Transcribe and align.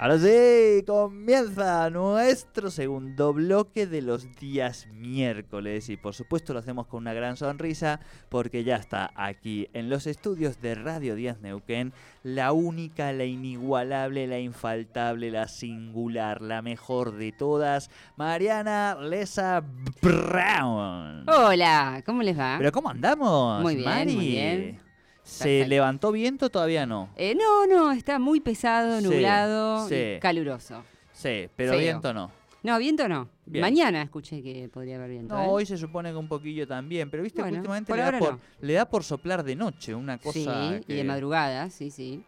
Ahora 0.00 0.16
sí, 0.16 0.84
comienza 0.86 1.90
nuestro 1.90 2.70
segundo 2.70 3.32
bloque 3.32 3.88
de 3.88 4.00
los 4.00 4.32
días 4.36 4.86
miércoles 4.92 5.88
y 5.88 5.96
por 5.96 6.14
supuesto 6.14 6.52
lo 6.52 6.60
hacemos 6.60 6.86
con 6.86 7.00
una 7.00 7.12
gran 7.12 7.36
sonrisa 7.36 7.98
porque 8.28 8.62
ya 8.62 8.76
está 8.76 9.10
aquí 9.16 9.68
en 9.72 9.90
los 9.90 10.06
estudios 10.06 10.60
de 10.60 10.76
Radio 10.76 11.16
Díaz 11.16 11.40
Neuquén 11.40 11.92
la 12.22 12.52
única, 12.52 13.12
la 13.12 13.24
inigualable, 13.24 14.28
la 14.28 14.38
infaltable, 14.38 15.32
la 15.32 15.48
singular, 15.48 16.42
la 16.42 16.62
mejor 16.62 17.16
de 17.16 17.32
todas, 17.32 17.90
Mariana 18.14 18.96
Lesa 19.00 19.64
Brown. 20.00 21.28
Hola, 21.28 22.04
¿cómo 22.06 22.22
les 22.22 22.38
va? 22.38 22.54
¿Pero 22.58 22.70
cómo 22.70 22.90
andamos? 22.90 23.62
Muy 23.62 23.74
bien, 23.74 23.88
Mari? 23.88 24.14
muy 24.14 24.26
bien. 24.28 24.87
¿Se 25.28 25.44
Perfecto. 25.44 25.68
levantó 25.68 26.10
viento? 26.12 26.48
Todavía 26.48 26.86
no. 26.86 27.10
Eh, 27.14 27.34
no, 27.34 27.66
no, 27.66 27.92
está 27.92 28.18
muy 28.18 28.40
pesado, 28.40 28.98
Sí, 28.98 29.04
nublado, 29.04 29.86
y 29.90 30.18
caluroso. 30.20 30.82
Sí, 31.12 31.48
pero 31.54 31.72
Feo. 31.72 31.80
viento 31.80 32.14
no. 32.14 32.30
No, 32.62 32.78
viento 32.78 33.06
no. 33.08 33.28
Bien. 33.44 33.60
Mañana 33.60 34.02
escuché 34.02 34.42
que 34.42 34.68
podría 34.68 34.96
haber 34.96 35.10
viento. 35.10 35.34
No, 35.34 35.42
¿eh? 35.42 35.46
hoy 35.48 35.66
se 35.66 35.76
supone 35.76 36.10
que 36.10 36.16
un 36.16 36.28
poquillo 36.28 36.66
también, 36.66 37.10
pero 37.10 37.22
viste 37.22 37.42
que 37.42 37.48
últimamente 37.50 37.94
le 37.94 38.02
da, 38.02 38.18
por, 38.18 38.32
no. 38.32 38.40
le 38.60 38.72
da 38.72 38.88
por 38.88 39.04
soplar 39.04 39.44
de 39.44 39.54
noche, 39.54 39.94
una 39.94 40.16
cosa 40.18 40.32
sí, 40.78 40.84
que 40.86 40.94
y 40.94 40.96
de 40.96 41.04
madrugada, 41.04 41.68
sí, 41.70 41.90
sí. 41.90 42.24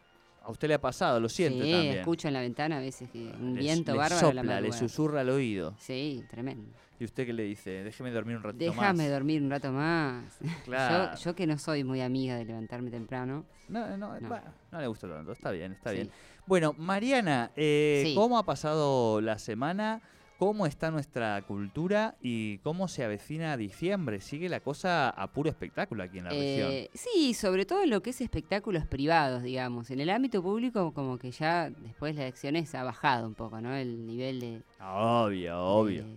A 0.51 0.53
usted 0.53 0.69
le 0.69 0.75
ha 0.75 0.81
pasado, 0.81 1.19
lo 1.21 1.29
siente 1.29 1.65
sí, 1.65 1.71
también. 1.73 1.99
escucho 1.99 2.29
en 2.29 2.35
la 2.35 2.41
ventana 2.41 2.77
a 2.77 2.81
veces 2.81 3.09
que 3.11 3.19
un 3.41 3.55
Le- 3.55 3.61
viento 3.61 3.93
le 3.93 3.99
bárbaro 3.99 4.29
a 4.29 4.35
la 4.35 4.43
sopla, 4.43 4.61
le 4.61 4.73
susurra 4.73 5.21
al 5.23 5.31
oído. 5.31 5.75
Sí, 5.79 6.25
tremendo. 6.31 6.69
¿Y 6.99 7.05
usted 7.05 7.25
qué 7.25 7.33
le 7.33 7.45
dice? 7.45 7.83
Déjeme 7.83 8.11
dormir 8.11 8.37
un 8.37 8.43
ratito 8.43 8.63
Déjame 8.67 9.05
más. 9.05 9.11
dormir 9.11 9.43
un 9.43 9.51
rato 9.51 9.73
más. 9.73 10.23
Claro. 10.67 11.15
Yo, 11.17 11.21
yo 11.25 11.35
que 11.35 11.47
no 11.47 11.59
soy 11.59 11.83
muy 11.83 12.01
amiga 12.03 12.37
de 12.37 12.45
levantarme 12.45 12.91
temprano. 12.91 13.45
No, 13.69 13.97
no, 13.97 14.21
No. 14.21 14.29
bueno, 14.29 14.45
no 14.73 14.81
le 14.81 14.87
gusta 14.87 15.09
tanto, 15.09 15.33
está 15.33 15.51
bien, 15.51 15.73
está 15.73 15.91
Sí. 15.91 15.97
bien. 15.97 16.11
Bueno, 16.47 16.75
Mariana, 16.77 17.53
eh, 17.57 18.03
Sí. 18.07 18.15
¿cómo 18.15 18.37
ha 18.39 18.45
pasado 18.45 19.21
la 19.21 19.39
semana? 19.39 20.01
¿Cómo 20.41 20.65
está 20.65 20.91
nuestra 20.91 21.43
cultura 21.43 22.17
y 22.23 22.57
cómo 22.61 22.89
se 22.89 23.05
avecina 23.05 23.59
diciembre? 23.59 24.23
¿Sigue 24.23 24.49
la 24.49 24.61
cosa 24.61 25.11
a 25.11 25.27
puro 25.31 25.51
espectáculo 25.51 26.03
aquí 26.03 26.17
en 26.17 26.25
la 26.25 26.31
región? 26.31 26.71
Eh, 26.73 26.89
sí, 26.95 27.35
sobre 27.35 27.67
todo 27.67 27.83
en 27.83 27.91
lo 27.91 28.01
que 28.03 28.09
es 28.09 28.23
espectáculos 28.23 28.87
privados, 28.87 29.43
digamos. 29.43 29.91
En 29.91 30.01
el 30.01 30.09
ámbito 30.09 30.43
público 30.43 30.95
como 30.95 31.19
que 31.19 31.31
ya 31.31 31.69
después 31.69 32.15
de 32.17 32.23
las 32.23 32.29
elecciones 32.29 32.75
ha 32.75 32.85
bajado 32.85 33.27
un 33.27 33.35
poco, 33.35 33.61
¿no? 33.61 33.75
El 33.75 34.07
nivel 34.07 34.41
de... 34.41 34.63
Obvio, 34.83 35.59
obvio. 35.63 36.05
de- 36.07 36.17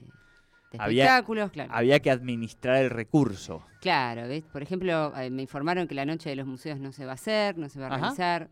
de 0.71 0.79
Había- 0.79 1.03
espectáculos, 1.03 1.51
claro. 1.51 1.71
Había 1.73 1.99
que 1.99 2.09
administrar 2.09 2.77
el 2.77 2.91
recurso. 2.91 3.61
Claro, 3.81 4.29
¿ves? 4.29 4.43
Por 4.45 4.63
ejemplo, 4.63 5.13
eh, 5.17 5.29
me 5.31 5.41
informaron 5.41 5.85
que 5.85 5.95
la 5.95 6.05
noche 6.05 6.29
de 6.29 6.37
los 6.37 6.47
museos 6.47 6.79
no 6.79 6.93
se 6.93 7.03
va 7.05 7.11
a 7.11 7.15
hacer, 7.15 7.57
no 7.57 7.67
se 7.67 7.77
va 7.81 7.87
a 7.87 7.89
Ajá. 7.89 7.97
realizar. 7.99 8.49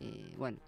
Eh, 0.00 0.34
bueno, 0.38 0.58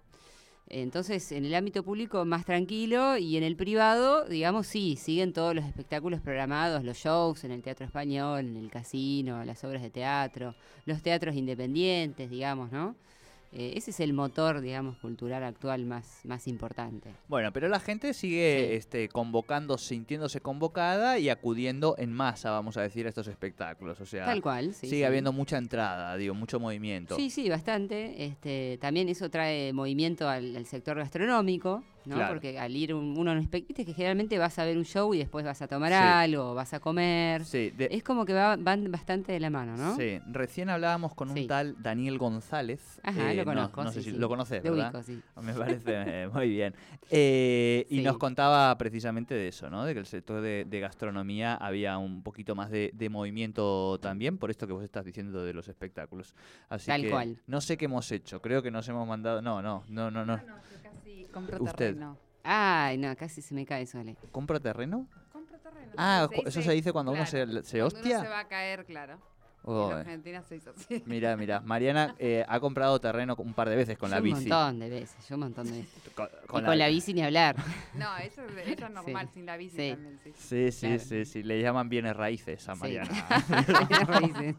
entonces 0.67 1.31
en 1.31 1.45
el 1.45 1.53
ámbito 1.53 1.83
público 1.83 2.25
más 2.25 2.45
tranquilo 2.45 3.17
y 3.17 3.37
en 3.37 3.43
el 3.43 3.55
privado, 3.55 4.25
digamos, 4.25 4.65
sí, 4.67 4.95
siguen 4.95 5.31
todos 5.31 5.53
los 5.53 5.65
espectáculos 5.65 6.21
programados, 6.21 6.83
los 6.83 6.97
shows 6.97 7.43
en 7.43 7.51
el 7.51 7.61
Teatro 7.61 7.85
Español, 7.85 8.47
en 8.47 8.57
el 8.57 8.71
casino, 8.71 9.45
las 9.45 9.63
obras 9.63 9.83
de 9.83 9.91
teatro, 9.91 10.55
los 10.85 11.01
teatros 11.01 11.35
independientes, 11.35 12.29
digamos, 12.29 12.71
¿no? 12.71 12.95
Eh, 13.57 13.73
ese 13.77 13.91
es 13.91 13.99
el 14.01 14.11
motor, 14.13 14.59
digamos, 14.59 14.97
cultural 14.97 15.41
actual 15.43 15.85
más, 15.85 16.19
más 16.25 16.45
importante. 16.47 17.09
Bueno, 17.29 17.53
pero 17.53 17.69
la 17.69 17.79
gente 17.79 18.13
sigue 18.13 18.67
Sí. 18.69 18.73
este, 18.75 19.07
convocando, 19.09 19.77
sintiéndose 19.77 20.41
convocada 20.41 21.19
y 21.19 21.29
acudiendo 21.29 21.95
en 21.97 22.11
masa, 22.11 22.51
vamos 22.51 22.75
a 22.75 22.81
decir, 22.81 23.05
a 23.05 23.09
estos 23.09 23.27
espectáculos. 23.27 23.99
O 24.01 24.05
sea, 24.05 24.25
Tal 24.25 24.41
cual, 24.41 24.73
sí. 24.73 24.87
sigue 24.87 24.97
sí. 24.97 25.03
habiendo 25.05 25.31
mucha 25.31 25.57
entrada, 25.57 26.17
digo, 26.17 26.33
mucho 26.35 26.59
movimiento. 26.59 27.15
Sí, 27.15 27.29
sí, 27.29 27.47
bastante. 27.49 28.25
Este, 28.25 28.77
también 28.81 29.07
eso 29.09 29.29
trae 29.29 29.71
movimiento 29.71 30.27
al, 30.27 30.55
al 30.55 30.65
sector 30.65 30.97
gastronómico, 30.97 31.83
¿no? 32.05 32.15
Claro. 32.15 32.33
Porque 32.33 32.57
al 32.59 32.75
ir 32.75 32.93
un- 32.93 33.17
uno 33.17 33.31
a 33.31 33.33
un 33.33 33.41
espect- 33.41 33.67
viste 33.67 33.85
que 33.85 33.93
generalmente 33.93 34.37
vas 34.37 34.57
a 34.59 34.65
ver 34.65 34.77
un 34.77 34.85
show 34.85 35.13
y 35.13 35.17
después 35.19 35.43
vas 35.45 35.61
a 35.61 35.67
tomar 35.67 35.91
Sí. 35.91 35.97
algo, 35.99 36.53
vas 36.53 36.73
a 36.73 36.79
comer. 36.79 37.43
Sí, 37.45 37.71
de- 37.71 37.87
Es 37.91 38.03
como 38.03 38.25
que 38.25 38.33
va- 38.33 38.55
van 38.57 38.91
bastante 38.91 39.31
de 39.31 39.39
la 39.39 39.49
mano, 39.49 39.75
¿no? 39.77 39.95
sí, 39.95 40.19
recién 40.31 40.69
hablábamos 40.69 41.13
con 41.15 41.29
un 41.29 41.35
Sí. 41.37 41.47
tal 41.47 41.75
Daniel 41.81 42.17
González. 42.17 42.99
Ajá, 43.03 43.31
eh, 43.31 43.35
lo 43.35 43.43
no- 43.45 43.51
conozco. 43.51 43.83
No, 43.83 43.91
sé 43.91 43.99
sí, 44.01 44.05
si 44.09 44.11
sí. 44.15 44.17
lo 44.17 44.27
conoces, 44.29 44.61
¿verdad? 44.63 44.85
ubico, 44.93 45.03
sí. 45.03 45.21
Me 45.41 45.53
parece 45.53 45.83
eh, 46.23 46.29
muy 46.31 46.49
bien. 46.49 46.73
Eh, 47.11 47.85
Y 47.89 47.97
Sí. 47.97 48.03
nos 48.03 48.17
contaba 48.17 48.75
precisamente 48.77 49.33
de 49.35 49.47
eso, 49.49 49.69
¿no? 49.69 49.85
De 49.85 49.93
que 49.93 49.99
el 49.99 50.05
sector 50.05 50.41
de, 50.41 50.65
de 50.67 50.79
gastronomía 50.79 51.55
había 51.55 51.97
un 51.97 52.21
poquito 52.23 52.55
más 52.55 52.69
de, 52.71 52.91
de 52.93 53.09
movimiento 53.09 53.99
también, 54.01 54.37
por 54.37 54.49
esto 54.51 54.65
que 54.67 54.73
vos 54.73 54.83
estás 54.83 55.05
diciendo 55.05 55.43
de 55.43 55.53
los 55.53 55.67
espectáculos. 55.67 56.33
Así 56.69 56.87
Tal 56.87 57.01
que 57.03 57.09
cual. 57.09 57.37
no 57.47 57.61
sé 57.61 57.77
qué 57.77 57.85
hemos 57.85 58.11
hecho. 58.11 58.41
Creo 58.41 58.61
que 58.61 58.71
nos 58.71 58.87
hemos 58.89 59.07
mandado. 59.07 59.41
No, 59.41 59.61
no, 59.61 59.83
no, 59.89 60.09
no, 60.11 60.25
no. 60.25 60.39
Compro 61.35 61.63
Usted. 61.63 61.75
terreno. 61.77 62.17
Ay, 62.43 62.97
no, 62.97 63.15
casi 63.15 63.41
se 63.41 63.53
me 63.53 63.65
cae 63.65 63.85
Sole. 63.85 64.15
¿Compra 64.31 64.59
terreno? 64.59 65.07
Compro 65.31 65.57
terreno. 65.59 65.91
Ah, 65.97 66.27
Se 66.29 66.35
cu- 66.35 66.47
eso 66.47 66.61
se 66.61 66.71
dice 66.71 66.91
cuando 66.93 67.11
uno 67.11 67.25
se- 67.25 67.45
claro, 67.45 67.63
se 67.63 67.77
cuando 67.79 67.87
hostia. 67.99 68.17
Uno 68.19 68.23
se 68.25 68.29
va 68.29 68.39
a 68.39 68.47
caer, 68.47 68.85
claro. 68.85 69.19
Oh, 69.67 69.91
en. 69.91 69.97
Argentina 69.97 70.43
se 70.43 70.57
hizo 70.57 70.69
así. 70.75 71.01
Mira, 71.07 71.35
mira, 71.37 71.59
Mariana 71.61 72.15
eh, 72.19 72.45
ha 72.47 72.59
comprado 72.59 72.99
terreno 72.99 73.35
un 73.39 73.53
par 73.53 73.67
de 73.69 73.75
veces 73.75 73.97
con 73.97 74.09
Yo 74.09 74.15
la 74.15 74.21
un 74.21 74.23
bici. 74.23 74.41
montón 74.47 74.79
de 74.79 74.89
veces, 74.89 75.27
yo 75.27 75.35
un 75.35 75.41
montón 75.41 75.65
de 75.65 75.71
veces. 75.79 76.01
Con, 76.15 76.27
y 76.27 76.47
con 76.47 76.63
con 76.65 76.77
la 76.77 76.87
bici 76.87 77.13
ni 77.13 77.21
hablar. 77.23 77.55
No, 77.95 78.15
eso, 78.17 78.41
es- 78.43 78.67
eso 78.67 78.85
es 78.85 78.91
normal, 78.91 79.29
sin 79.33 79.45
la 79.45 79.57
bici 79.57 79.75
Sí. 79.75 79.89
también, 79.91 80.19
sí. 80.23 80.31
Sí, 80.37 80.71
sí, 80.71 80.87
Claro. 80.87 81.03
sí, 81.03 81.25
sí, 81.25 81.43
le 81.43 81.61
llaman 81.61 81.89
bienes 81.89 82.15
raíces 82.15 82.69
a 82.69 82.75
Sí. 82.75 82.81
Mariana. 82.81 83.09
Raíces. 84.07 84.55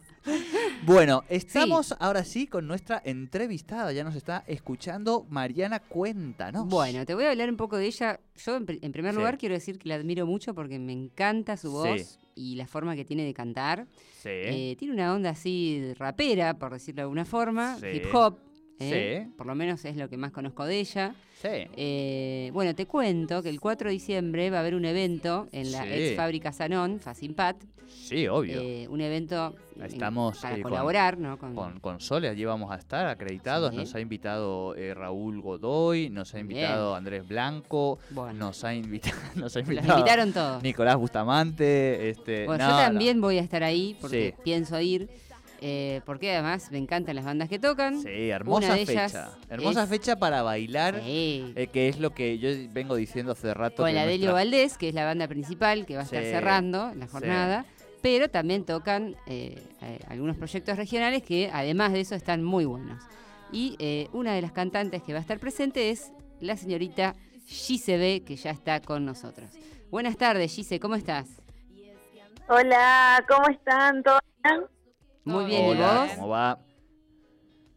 bueno, 0.83 1.23
estamos 1.29 1.95
ahora 1.99 2.25
sí 2.25 2.47
con 2.47 2.67
nuestra 2.67 3.01
entrevistada, 3.05 3.93
ya 3.93 4.05
nos 4.05 4.15
está 4.17 4.45
escuchando 4.47 5.25
Mariana, 5.31 5.81
cuéntanos. 5.81 6.67
Bueno, 6.67 7.05
te 7.07 7.15
voy 7.15 7.25
a 7.25 7.31
hablar 7.31 7.49
un 7.51 7.57
poco 7.57 7.77
de 7.77 7.87
ella. 7.87 8.21
Yo, 8.37 8.57
en, 8.57 8.67
en 8.83 8.93
primer 8.93 9.13
Sí. 9.13 9.19
lugar, 9.19 9.39
quiero 9.39 9.55
decir 9.55 9.79
que 9.79 9.89
la 9.89 9.95
admiro 9.95 10.27
mucho 10.27 10.55
porque 10.55 10.79
me 10.79 10.93
encanta 10.93 11.57
su 11.57 11.71
voz 11.73 12.01
Sí. 12.01 12.19
Y 12.37 12.55
la 12.55 12.69
forma 12.69 12.95
que 12.95 13.05
tiene 13.05 13.25
de 13.25 13.35
cantar. 13.35 13.87
Sí, 14.13 14.29
Eh, 14.31 14.77
tiene 14.79 14.95
una 14.95 15.13
onda 15.13 15.31
así 15.31 15.93
rapera, 15.99 16.55
por 16.59 16.73
decirlo 16.73 16.99
de 16.99 17.03
alguna 17.03 17.25
forma, 17.25 17.77
Sí. 17.81 17.87
hip 17.95 18.05
hop. 18.15 18.39
¿Eh? 18.81 19.25
Sí. 19.27 19.33
Por 19.37 19.47
lo 19.47 19.55
menos 19.55 19.85
es 19.85 19.97
lo 19.97 20.09
que 20.09 20.17
más 20.17 20.33
conozco 20.33 20.65
de 20.65 20.81
ella. 20.81 21.15
sí. 21.41 21.49
Eh, 21.77 22.51
bueno, 22.53 22.75
te 22.75 22.87
cuento 22.87 23.43
que 23.43 23.49
el 23.49 23.61
4 23.61 23.89
de 23.89 23.93
diciembre 23.95 24.51
va 24.51 24.59
a 24.59 24.61
haber 24.61 24.75
un 24.75 24.85
evento 24.85 25.49
en 25.53 25.73
la 25.73 25.83
Sí. 25.85 25.89
ex 25.93 26.17
fábrica 26.17 26.53
Sanón, 26.53 26.99
Facimpat. 27.01 27.57
Sí, 27.89 28.27
obvio. 28.27 28.61
eh, 28.61 28.89
un 28.89 29.01
evento 29.01 29.55
en- 29.77 29.83
Estamos, 29.85 30.39
para 30.39 30.55
con- 30.55 30.63
colaborar, 30.65 31.19
¿no? 31.19 31.39
Con, 31.39 31.55
Con, 31.55 31.79
con 31.81 32.01
Sole, 32.01 32.29
allí 32.29 32.45
vamos 32.45 32.71
a 32.73 32.77
estar 32.77 33.07
acreditados. 33.07 33.73
Nos 33.73 33.95
ha 33.95 34.01
invitado 34.01 34.75
eh, 34.77 34.93
Raúl 34.93 35.41
Godoy, 35.41 36.11
nos 36.11 36.35
ha 36.35 36.41
invitado 36.41 36.95
Andrés 36.97 37.27
Blanco, 37.27 37.99
bueno, 38.11 38.33
nos 38.35 38.65
ha, 38.65 38.75
invita- 38.75 39.11
nos 39.37 39.55
ha 39.57 39.61
los 39.61 39.69
invitado 39.69 39.99
invitaron 39.99 40.33
todos. 40.33 40.63
Nicolás 40.63 40.97
Bustamante. 40.97 42.11
Este, 42.11 42.45
Bueno, 42.47 42.65
no, 42.65 42.71
yo 42.71 42.77
no. 42.77 42.83
también 42.83 43.21
voy 43.21 43.39
a 43.39 43.43
estar 43.43 43.63
ahí 43.63 43.97
porque 44.01 44.35
pienso 44.43 44.81
ir. 44.81 45.09
Eh, 45.61 46.01
porque 46.05 46.33
además 46.33 46.71
me 46.71 46.79
encantan 46.79 47.17
las 47.17 47.25
bandas 47.25 47.49
que 47.49 47.59
tocan. 47.59 48.01
Sí, 48.03 48.31
hermosa 48.31 48.75
de 48.75 48.87
fecha. 48.87 49.05
ellas 49.07 49.31
Hermosa 49.49 49.83
es- 49.85 49.89
fecha 49.89 50.17
para 50.17 50.43
bailar, 50.43 51.01
Sí. 51.03 51.53
eh, 51.57 51.67
que 51.69 51.89
es 51.89 51.99
lo 52.01 52.11
que 52.11 52.39
yo 52.39 52.49
vengo 52.73 52.97
diciendo 52.97 53.33
hace 53.33 53.53
rato. 53.55 53.83
Con 53.83 53.95
la 53.95 54.03
Delio 54.07 54.31
nuestra- 54.31 54.33
Valdés, 54.33 54.79
que 54.79 54.89
es 54.89 54.95
la 54.95 55.05
banda 55.05 55.27
principal 55.29 55.87
que 55.87 55.95
va 55.95 56.01
a 56.03 56.05
estar 56.05 56.23
cerrando 56.23 56.93
la 56.95 57.07
sí. 57.07 57.13
jornada. 57.13 57.65
Pero 58.03 58.29
también 58.29 58.65
tocan 58.65 59.17
eh, 59.27 59.61
eh, 59.83 59.99
algunos 60.09 60.37
proyectos 60.37 60.77
regionales 60.77 61.23
que 61.23 61.51
además 61.53 61.93
de 61.93 62.01
eso 62.01 62.15
están 62.15 62.45
muy 62.45 62.65
buenos. 62.65 63.03
Y 63.51 63.75
eh, 63.79 64.09
una 64.13 64.35
de 64.35 64.43
las 64.43 64.53
cantantes 64.53 65.03
que 65.03 65.13
va 65.13 65.19
a 65.19 65.23
estar 65.23 65.39
presente 65.41 65.91
es 65.91 66.13
la 66.41 66.57
señorita 66.57 67.15
Gise 67.47 67.97
B, 67.97 68.23
que 68.25 68.37
ya 68.37 68.51
está 68.51 68.81
con 68.81 69.05
nosotros. 69.05 69.51
Buenas 69.91 70.17
tardes, 70.17 70.53
Gise, 70.55 70.79
¿cómo 70.79 70.95
estás? 70.95 71.27
Hola, 72.49 73.25
¿cómo 73.29 73.49
están? 73.49 74.03
¿Todo 74.05 74.19
bien? 74.45 74.61
Muy 75.27 75.45
bien, 75.47 75.65
¿y 75.65 75.75
vos? 75.75 76.11
¿cómo 76.15 76.29
va? 76.29 76.59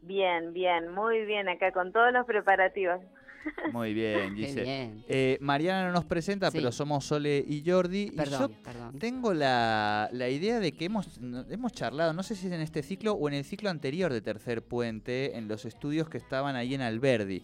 Bien, 0.02 0.54
bien, 0.54 0.90
muy 0.94 1.26
bien 1.26 1.50
acá 1.50 1.72
con 1.72 1.92
todos 1.92 2.12
los 2.14 2.26
preparativos. 2.26 3.00
Muy 3.74 3.94
bien, 3.94 4.36
bien. 4.36 5.04
Eh, 5.08 5.38
Mariana 5.42 5.88
no 5.88 5.94
nos 5.94 6.06
presenta, 6.06 6.52
Sí. 6.52 6.58
pero 6.58 6.72
somos 6.72 7.06
Sole 7.06 7.44
y 7.46 7.64
Jordi. 7.66 8.12
Perdón, 8.12 8.52
y 8.52 8.56
yo 8.56 8.64
perdón. 8.64 9.00
tengo 9.00 9.34
la, 9.34 10.10
la 10.12 10.30
idea 10.30 10.60
de 10.60 10.72
que 10.74 10.86
hemos, 10.86 11.20
hemos 11.50 11.72
charlado, 11.74 12.14
no 12.14 12.24
sé 12.24 12.36
si 12.36 12.48
es 12.48 12.54
en 12.54 12.62
este 12.62 12.84
ciclo 12.84 13.14
o 13.14 13.28
en 13.28 13.34
el 13.36 13.44
ciclo 13.44 13.70
anterior 13.70 14.12
de 14.14 14.22
Tercer 14.22 14.62
Puente, 14.64 15.38
en 15.38 15.48
los 15.48 15.66
estudios 15.66 16.10
que 16.10 16.18
estaban 16.18 16.56
ahí 16.56 16.74
en 16.76 16.82
Alberdi. 16.82 17.44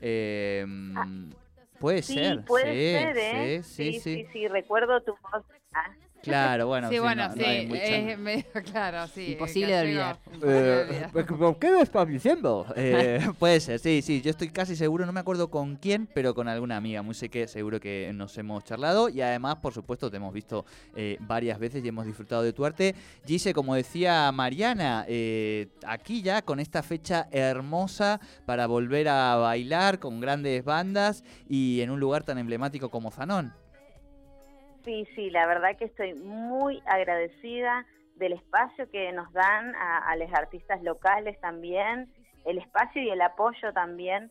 Eh, 0.00 0.64
puede 1.78 1.98
Ah, 1.98 2.02
Sí, 2.02 2.14
ser. 2.14 2.44
puede 2.44 2.64
sí, 2.64 3.04
ser, 3.04 3.18
¿eh? 3.18 3.62
Sí, 3.62 3.92
sí, 3.94 4.00
sí. 4.00 4.26
sí, 4.32 4.48
recuerdo 4.48 5.00
tu 5.02 5.12
voz. 5.12 5.44
Ah, 5.72 5.90
Claro, 6.22 6.66
bueno. 6.66 6.88
sí, 6.88 6.94
sí, 6.94 7.00
bueno, 7.00 7.28
no- 7.28 7.34
sí, 7.34 7.40
no 7.40 7.46
hay 7.46 7.66
mucha- 7.66 7.80
es 7.84 8.18
medio 8.18 8.44
claro, 8.72 9.08
sí. 9.08 9.32
Imposible 9.32 9.72
de 9.74 9.80
olvidar. 9.80 10.18
de 10.40 10.80
Eh, 10.98 11.06
pues, 11.12 11.26
¿por 11.26 11.58
¿Qué 11.58 11.70
me 11.70 11.80
estás 11.82 12.06
diciendo? 12.08 12.66
Eh, 12.76 13.20
puede 13.38 13.60
ser, 13.60 13.78
sí, 13.78 14.02
sí. 14.02 14.20
Yo 14.20 14.30
estoy 14.30 14.48
casi 14.50 14.76
seguro, 14.76 15.06
no 15.06 15.12
me 15.12 15.20
acuerdo 15.20 15.50
con 15.50 15.76
quién, 15.76 16.08
pero 16.14 16.34
con 16.34 16.48
alguna 16.48 16.76
amiga. 16.76 17.02
Muy 17.02 17.14
sé 17.14 17.28
que 17.28 17.46
seguro 17.48 17.80
que 17.80 18.10
nos 18.14 18.36
hemos 18.38 18.64
charlado. 18.64 19.08
Y 19.08 19.20
además, 19.22 19.56
por 19.56 19.72
supuesto, 19.72 20.10
te 20.10 20.16
hemos 20.18 20.32
visto 20.34 20.64
eh, 20.94 21.16
varias 21.20 21.58
veces 21.58 21.84
y 21.84 21.88
hemos 21.88 22.06
disfrutado 22.06 22.42
de 22.42 22.52
tu 22.52 22.64
arte. 22.64 22.94
Gise, 23.26 23.52
como 23.54 23.74
decía 23.74 24.30
Mariana, 24.32 25.04
eh, 25.08 25.68
aquí 25.86 26.22
ya 26.22 26.42
con 26.42 26.60
esta 26.60 26.82
fecha 26.82 27.28
hermosa 27.30 28.20
para 28.46 28.66
volver 28.66 29.08
a 29.08 29.36
bailar 29.36 29.98
con 29.98 30.20
grandes 30.20 30.64
bandas 30.64 31.24
y 31.48 31.80
en 31.80 31.90
un 31.90 32.00
lugar 32.00 32.24
tan 32.24 32.38
emblemático 32.38 32.90
como 32.90 33.10
Zanón. 33.10 33.52
Sí, 34.84 35.06
sí, 35.14 35.30
la 35.30 35.46
verdad 35.46 35.76
que 35.76 35.84
estoy 35.86 36.14
muy 36.14 36.82
agradecida 36.86 37.86
del 38.16 38.32
espacio 38.32 38.90
que 38.90 39.12
nos 39.12 39.32
dan 39.32 39.74
a, 39.76 39.98
a 39.98 40.16
los 40.16 40.32
artistas 40.32 40.82
locales 40.82 41.38
también, 41.40 42.10
el 42.44 42.58
espacio 42.58 43.02
y 43.02 43.10
el 43.10 43.20
apoyo 43.20 43.72
también, 43.72 44.30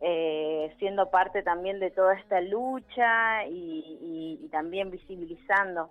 eh, 0.00 0.72
siendo 0.78 1.10
parte 1.10 1.42
también 1.42 1.80
de 1.80 1.90
toda 1.90 2.14
esta 2.14 2.40
lucha 2.40 3.44
y, 3.46 4.48
también 4.52 4.90
visibilizando. 4.90 5.90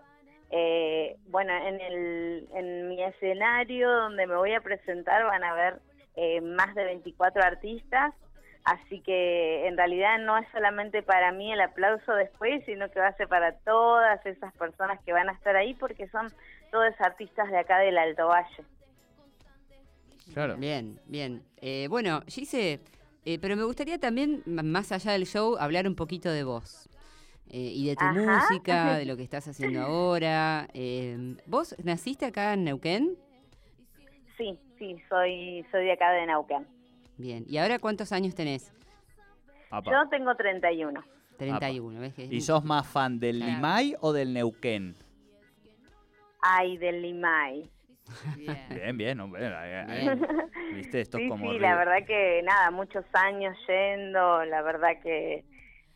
Eh, 0.49 1.17
bueno, 1.27 1.53
en, 1.53 1.81
el, 1.81 2.47
en 2.53 2.87
mi 2.87 3.03
escenario 3.03 3.91
donde 3.91 4.25
me 4.25 4.35
voy 4.35 4.53
a 4.53 4.61
presentar 4.61 5.25
van 5.25 5.43
a 5.43 5.51
haber 5.51 5.79
eh, 6.15 6.39
más 6.41 6.73
de 6.73 6.85
24 6.85 7.43
artistas 7.43 8.13
Así 8.67 8.99
que 8.99 9.65
en 9.65 9.77
realidad 9.77 10.19
no 10.19 10.37
es 10.37 10.45
solamente 10.51 11.01
para 11.01 11.31
mí 11.31 11.53
el 11.53 11.61
aplauso 11.61 12.13
después, 12.13 12.65
sino 12.65 12.89
que 12.91 12.99
va 12.99 13.07
a 13.07 13.15
ser 13.15 13.29
para 13.29 13.53
todas 13.59 14.25
esas 14.25 14.53
personas 14.55 14.99
que 15.05 15.13
van 15.13 15.29
a 15.29 15.31
estar 15.31 15.55
ahí 15.55 15.73
porque 15.75 16.09
son 16.09 16.27
todos 16.69 16.93
artistas 16.99 17.49
de 17.49 17.59
acá 17.59 17.77
del 17.79 17.97
Alto 17.97 18.27
Valle. 18.27 18.65
Claro. 20.33 20.57
Bien, 20.57 20.99
bien. 21.05 21.41
Eh, 21.61 21.87
bueno, 21.89 22.21
Gise, 22.27 22.81
eh, 23.23 23.39
pero 23.39 23.55
me 23.55 23.63
gustaría 23.63 23.99
también, 23.99 24.43
más 24.45 24.91
allá 24.91 25.13
del 25.13 25.25
show, 25.25 25.55
hablar 25.57 25.87
un 25.87 25.95
poquito 25.95 26.29
de 26.29 26.43
vos. 26.43 26.89
eh, 27.49 27.71
y 27.73 27.87
de 27.87 27.95
tu 27.95 28.03
Ajá. 28.03 28.11
música, 28.13 28.95
de 28.97 29.05
lo 29.05 29.15
que 29.15 29.23
estás 29.23 29.47
haciendo 29.47 29.79
ahora. 29.79 30.67
Eh, 30.73 31.37
¿Vos 31.45 31.73
naciste 31.85 32.25
acá 32.25 32.51
en 32.53 32.65
Neuquén? 32.65 33.17
Sí, 34.37 34.59
sí, 34.77 35.01
soy, 35.07 35.65
soy 35.71 35.85
de 35.85 35.93
acá 35.93 36.11
de 36.11 36.25
Neuquén. 36.25 36.67
Bien. 37.17 37.43
¿Y 37.47 37.57
ahora 37.57 37.79
cuántos 37.79 38.11
años 38.11 38.35
tenés? 38.35 38.71
Apa. 39.69 39.91
Yo 39.91 40.09
tengo 40.09 40.33
31. 40.35 41.03
31, 41.37 41.99
¿ves? 41.99 42.13
Que 42.13 42.25
es- 42.25 42.31
¿Y 42.31 42.41
sos 42.41 42.63
más 42.63 42.87
fan 42.87 43.19
del 43.19 43.37
Claro. 43.37 43.53
Limay 43.53 43.95
o 44.01 44.13
del 44.13 44.33
Neuquén? 44.33 44.95
Ay, 46.41 46.77
del 46.77 47.01
Limay. 47.01 47.69
Bien. 48.37 48.57
Bien, 48.69 48.97
bien, 48.97 49.19
hombre. 49.19 49.45
eh, 49.45 49.85
eh. 49.89 50.15
Viste, 50.75 51.01
esto 51.01 51.17
Sí, 51.17 51.25
es 51.25 51.29
como. 51.29 51.51
sí, 51.51 51.59
la 51.59 51.75
verdad 51.75 52.05
que 52.07 52.41
nada, 52.43 52.71
muchos 52.71 53.03
años 53.13 53.55
yendo, 53.67 54.45
la 54.45 54.61
verdad 54.61 54.91
que 55.03 55.43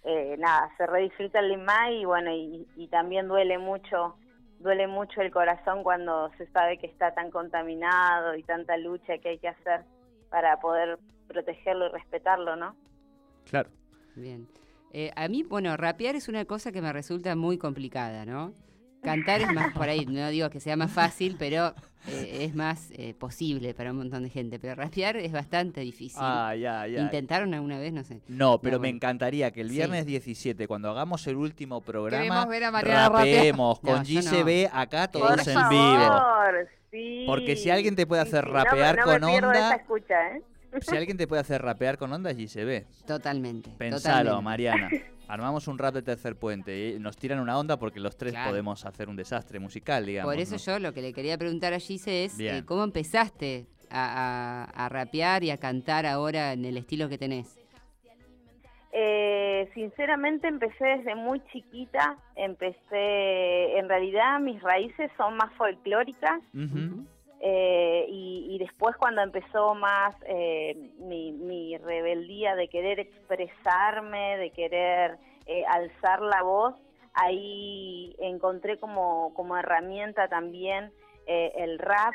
eh, 0.04 0.36
nada, 0.38 0.70
se 0.78 0.86
redisfruta 0.88 1.40
el 1.40 1.50
Limay 1.50 2.02
y 2.02 2.06
bueno, 2.06 2.32
y, 2.34 2.68
y 2.76 2.88
también 2.90 3.28
duele 3.30 3.58
mucho, 3.60 4.18
duele 4.60 4.88
mucho 4.88 5.22
el 5.22 5.32
corazón 5.32 5.84
cuando 5.84 6.30
se 6.38 6.48
sabe 6.48 6.78
que 6.80 6.88
está 6.88 7.14
tan 7.14 7.32
contaminado 7.32 8.36
y 8.36 8.44
tanta 8.44 8.76
lucha 8.78 9.18
que 9.20 9.30
hay 9.30 9.38
que 9.38 9.48
hacer 9.48 9.86
para 10.32 10.60
poder 10.60 10.98
protegerlo 11.28 11.88
y 11.88 11.90
respetarlo, 11.90 12.56
¿no? 12.56 12.76
Claro. 13.46 13.70
Bien. 14.16 14.48
Eh, 14.94 15.12
a 15.16 15.28
mí, 15.28 15.44
bueno, 15.44 15.78
rapear 15.78 16.16
es 16.16 16.28
una 16.28 16.46
cosa 16.46 16.72
que 16.72 16.82
me 16.82 16.92
resulta 16.92 17.36
muy 17.36 17.58
complicada, 17.58 18.26
¿no? 18.26 18.54
Cantar 19.04 19.42
es 19.42 19.52
más 19.54 19.74
por 19.74 19.90
ahí, 19.90 20.06
no 20.06 20.30
digo 20.30 20.50
que 20.50 20.60
sea 20.60 20.76
más 20.76 20.92
fácil, 20.92 21.36
pero 21.40 21.74
eh, 22.08 22.40
es 22.42 22.54
más 22.56 22.92
eh, 22.92 23.14
posible 23.16 23.74
para 23.74 23.92
un 23.92 23.98
montón 23.98 24.24
de 24.24 24.30
gente. 24.30 24.60
Pero 24.60 24.76
rapear 24.76 25.18
es 25.18 25.32
bastante 25.32 25.82
difícil. 25.82 26.20
Ah, 26.22 26.54
ya, 26.56 26.86
ya. 26.88 27.02
¿Intentaron 27.02 27.54
alguna 27.54 27.80
vez? 27.80 27.94
No 27.94 28.04
sé. 28.04 28.20
No, 28.28 28.60
pero 28.62 28.78
No, 28.78 28.82
me 28.82 28.88
bueno. 28.90 28.96
encantaría 28.98 29.50
que 29.52 29.62
el 29.62 29.70
Sí. 29.70 29.76
viernes 29.76 30.06
17, 30.06 30.68
cuando 30.68 30.90
hagamos 30.92 31.26
el 31.28 31.36
último 31.36 31.82
programa, 31.82 32.24
Queremos 32.24 32.48
ver 32.48 32.64
a 32.66 32.72
Mariana 32.72 33.10
rapear. 33.10 33.26
rapeemos 33.38 33.84
No, 33.84 33.90
con 33.92 34.04
yo 34.04 34.22
no. 34.22 34.30
GCB 34.32 34.70
acá 34.72 35.08
todos 35.08 35.30
Por 35.30 35.40
en 35.40 35.54
favor, 35.54 36.54
vivo. 36.54 36.70
sí. 36.92 37.24
Porque 37.26 37.56
si 37.56 37.70
alguien 37.72 37.96
te 37.96 38.06
puede 38.06 38.22
Sí, 38.24 38.28
hacer 38.30 38.46
sí, 38.46 38.52
rapear 38.52 38.96
me 38.98 39.02
con 39.04 39.24
onda- 39.24 39.76
escucha, 39.76 40.28
¿eh? 40.36 40.42
Si 40.80 40.96
alguien 40.96 41.18
te 41.18 41.28
puede 41.28 41.42
hacer 41.42 41.62
rapear 41.62 41.98
con 41.98 42.14
onda 42.14 42.30
es 42.32 42.38
GCB. 42.38 42.86
Totalmente. 43.06 43.72
Pensalo, 43.78 44.30
totalmente. 44.38 44.44
Mariana. 44.44 44.90
Armamos 45.32 45.70
un 45.70 45.78
rap 45.78 45.94
de 45.94 46.02
tercer 46.02 46.36
puente 46.36 46.90
y 46.90 47.00
nos 47.00 47.16
tiran 47.16 47.40
una 47.40 47.58
onda 47.58 47.78
porque 47.80 48.02
los 48.02 48.18
tres 48.18 48.34
Claro. 48.34 48.50
podemos 48.50 48.86
hacer 48.86 49.08
un 49.08 49.16
desastre 49.16 49.60
musical, 49.60 50.06
digamos. 50.06 50.30
Por 50.30 50.42
eso 50.42 50.56
¿no? 50.56 50.58
yo 50.58 50.80
lo 50.80 50.94
que 50.94 51.02
le 51.02 51.14
quería 51.14 51.38
preguntar 51.38 51.72
a 51.74 51.80
Gise 51.80 52.26
es 52.26 52.38
eh, 52.38 52.64
cómo 52.66 52.84
empezaste 52.84 53.66
a, 53.90 54.66
a- 54.66 54.86
a 54.86 54.90
rapear 54.90 55.46
y 55.46 55.52
a 55.52 55.58
cantar 55.58 56.06
ahora 56.06 56.52
en 56.52 56.66
el 56.66 56.76
estilo 56.76 57.08
que 57.08 57.18
tenés. 57.18 57.58
Eh, 58.92 59.72
sinceramente 59.74 60.50
empecé 60.50 60.84
desde 60.84 61.16
muy 61.16 61.40
chiquita, 61.54 62.18
empecé, 62.36 63.78
en 63.80 63.88
realidad 63.88 64.38
mis 64.42 64.62
raíces 64.62 65.10
son 65.16 65.38
más 65.38 65.54
folclóricas 65.54 66.42
Ujú. 66.54 67.06
Eh, 67.44 68.06
y, 68.08 68.58
después 68.60 68.96
cuando 68.98 69.24
empezó 69.24 69.74
más 69.74 70.16
eh, 70.28 70.92
mi, 71.00 71.32
mi 71.32 71.76
rebeldía 71.78 72.56
de 72.56 72.68
querer 72.68 73.00
expresarme, 73.00 74.38
de 74.38 74.52
querer 74.52 75.18
eh, 75.48 75.64
alzar 75.68 76.22
la 76.22 76.44
voz, 76.44 76.76
ahí 77.14 78.16
encontré 78.20 78.78
como, 78.78 79.34
como 79.34 79.58
herramienta 79.58 80.28
también 80.28 80.92
eh, 81.26 81.52
el 81.56 81.80
rap, 81.80 82.14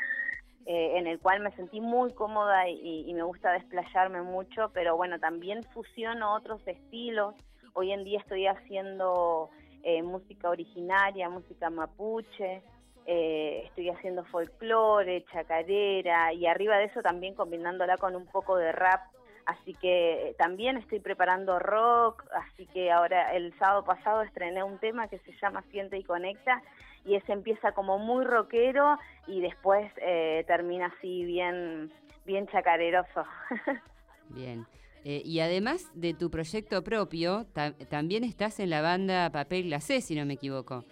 eh, 0.65 0.97
en 0.97 1.07
el 1.07 1.19
cual 1.19 1.41
me 1.41 1.51
sentí 1.51 1.81
muy 1.81 2.13
cómoda 2.13 2.69
y, 2.69 3.03
y 3.05 3.13
me 3.13 3.23
gusta 3.23 3.51
desplayarme 3.51 4.21
mucho, 4.21 4.71
pero 4.73 4.95
bueno, 4.95 5.19
también 5.19 5.63
fusiono 5.65 6.35
otros 6.35 6.65
estilos. 6.65 7.35
Hoy 7.73 7.91
en 7.91 8.05
día 8.05 8.19
estoy 8.19 8.47
haciendo 8.47 9.49
eh, 9.83 10.03
música 10.03 10.49
originaria, 10.49 11.29
música 11.29 11.69
mapuche, 11.69 12.61
eh, 13.07 13.63
estoy 13.65 13.89
haciendo 13.89 14.23
folclore, 14.25 15.25
chacarera 15.31 16.33
y 16.33 16.45
arriba 16.45 16.77
de 16.77 16.85
eso 16.85 17.01
también 17.01 17.33
combinándola 17.33 17.97
con 17.97 18.15
un 18.15 18.27
poco 18.27 18.55
de 18.57 18.71
rap. 18.71 19.01
Así 19.45 19.73
que 19.75 20.35
también 20.37 20.75
estoy 20.77 20.99
preparando 20.99 21.57
rock, 21.57 22.25
así 22.33 22.65
que 22.67 22.91
ahora 22.91 23.33
el 23.33 23.57
sábado 23.57 23.85
pasado 23.85 24.21
estrené 24.21 24.61
un 24.61 24.77
tema 24.77 25.07
que 25.07 25.19
se 25.19 25.31
llama 25.41 25.63
Siente 25.71 25.97
y 25.97 26.03
Conecta 26.03 26.61
y 27.05 27.15
ese 27.15 27.31
empieza 27.31 27.71
como 27.71 27.97
muy 27.97 28.25
rockero 28.25 28.97
y 29.25 29.39
después 29.39 29.89
eh, 30.01 30.43
termina 30.47 30.87
así 30.97 31.23
bien, 31.23 31.93
bien 32.25 32.45
chacareroso. 32.47 33.23
Bien. 34.29 34.65
Eh, 35.05 35.21
y 35.23 35.39
además 35.39 35.89
de 35.93 36.13
tu 36.13 36.29
proyecto 36.29 36.83
propio, 36.83 37.45
ta- 37.53 37.71
también 37.89 38.25
estás 38.25 38.59
en 38.59 38.69
la 38.69 38.81
banda 38.81 39.29
Papel 39.31 39.63
Glacé, 39.63 40.01
si 40.01 40.15
no 40.15 40.25
me 40.25 40.33
equivoco. 40.33 40.83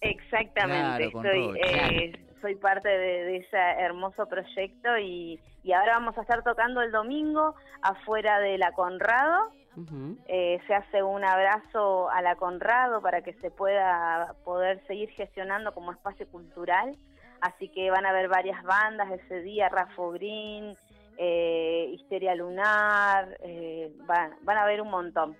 Exactamente, 0.00 1.10
Claro, 1.10 1.54
eh, 1.56 2.12
soy 2.40 2.56
parte 2.56 2.88
de, 2.88 3.24
de 3.24 3.36
ese 3.38 3.56
hermoso 3.56 4.26
proyecto 4.26 4.98
y, 4.98 5.40
y 5.62 5.72
ahora 5.72 5.94
vamos 5.94 6.16
a 6.18 6.22
estar 6.22 6.42
tocando 6.42 6.82
el 6.82 6.92
domingo 6.92 7.54
afuera 7.80 8.38
de 8.40 8.58
la 8.58 8.72
Conrado. 8.72 9.50
Ujú. 9.76 10.18
Eh, 10.26 10.60
se 10.66 10.74
hace 10.74 11.02
un 11.02 11.24
abrazo 11.24 12.10
a 12.10 12.22
la 12.22 12.36
Conrado 12.36 13.00
para 13.00 13.22
que 13.22 13.32
se 13.34 13.50
pueda 13.50 14.34
poder 14.44 14.84
seguir 14.86 15.10
gestionando 15.10 15.72
como 15.72 15.92
espacio 15.92 16.28
cultural. 16.28 16.96
Así 17.40 17.68
que 17.70 17.90
van 17.90 18.06
a 18.06 18.10
haber 18.10 18.28
varias 18.28 18.62
bandas 18.62 19.10
ese 19.10 19.40
día, 19.40 19.68
Rafo 19.68 20.10
Green, 20.12 20.76
eh, 21.18 21.90
Histeria 21.92 22.34
Lunar, 22.34 23.36
eh, 23.42 23.90
van, 24.06 24.32
van 24.42 24.58
a 24.58 24.62
haber 24.62 24.80
un 24.80 24.90
montón. 24.90 25.36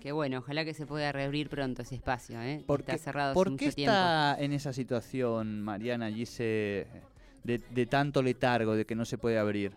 Qué 0.00 0.12
bueno, 0.12 0.38
ojalá 0.38 0.64
que 0.64 0.72
se 0.74 0.86
pueda 0.86 1.12
reabrir 1.12 1.48
pronto 1.50 1.82
ese 1.82 1.94
espacio, 1.96 2.40
¿eh? 2.40 2.62
¿Por 2.66 2.80
Está 2.80 2.96
cerrado 2.98 3.34
por 3.34 3.48
hace 3.48 3.56
qué 3.58 3.64
mucho 3.66 3.74
tiempo. 3.76 3.92
está 3.92 4.36
en 4.38 4.52
esa 4.52 4.72
situación, 4.72 5.62
Mariana 5.62 6.10
Gise, 6.10 6.86
de, 7.44 7.58
de 7.70 7.86
tanto 7.86 8.22
letargo, 8.22 8.74
de 8.74 8.84
que 8.86 8.94
no 8.94 9.04
se 9.04 9.18
puede 9.18 9.38
abrir? 9.38 9.72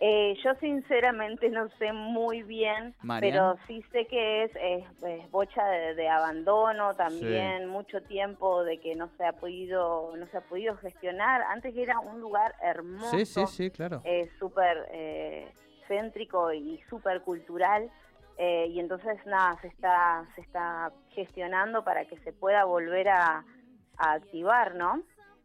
Eh, 0.00 0.36
yo 0.44 0.50
sinceramente 0.60 1.48
no 1.48 1.68
sé 1.78 1.92
muy 1.92 2.42
bien, 2.42 2.94
pero 3.20 3.56
sí 3.66 3.82
sé 3.90 4.06
que 4.06 4.44
es, 4.44 4.50
es, 4.54 4.84
es 5.02 5.30
bocha 5.30 5.64
de, 5.66 5.94
de 5.94 6.08
abandono 6.08 6.94
también, 6.94 7.68
mucho 7.68 8.02
tiempo 8.02 8.64
de 8.64 8.78
que 8.80 8.94
no 8.96 9.08
se 9.16 9.24
ha 9.24 9.32
podido 9.32 10.14
no 10.16 10.26
se 10.26 10.36
ha 10.36 10.40
podido 10.42 10.76
gestionar. 10.76 11.42
Antes 11.42 11.72
que 11.72 11.82
era 11.84 12.00
un 12.00 12.20
lugar 12.20 12.54
hermoso, 12.62 13.16
Sí, 13.16 13.24
sí, 13.24 13.46
sí, 13.46 13.70
claro. 13.70 14.02
eh, 14.04 14.28
súper 14.38 14.86
eh, 14.92 15.48
céntrico 15.88 16.52
y 16.52 16.80
súper 16.90 17.22
cultural. 17.22 17.88
Eh, 18.36 18.66
y 18.68 18.80
entonces 18.80 19.24
nada 19.26 19.56
se 19.60 19.68
está 19.68 20.26
se 20.34 20.40
está 20.40 20.92
gestionando 21.10 21.84
para 21.84 22.04
que 22.06 22.18
se 22.20 22.32
pueda 22.32 22.64
volver 22.64 23.08
a, 23.08 23.44
a 23.98 24.12
activar 24.12 24.74
no 24.74 25.02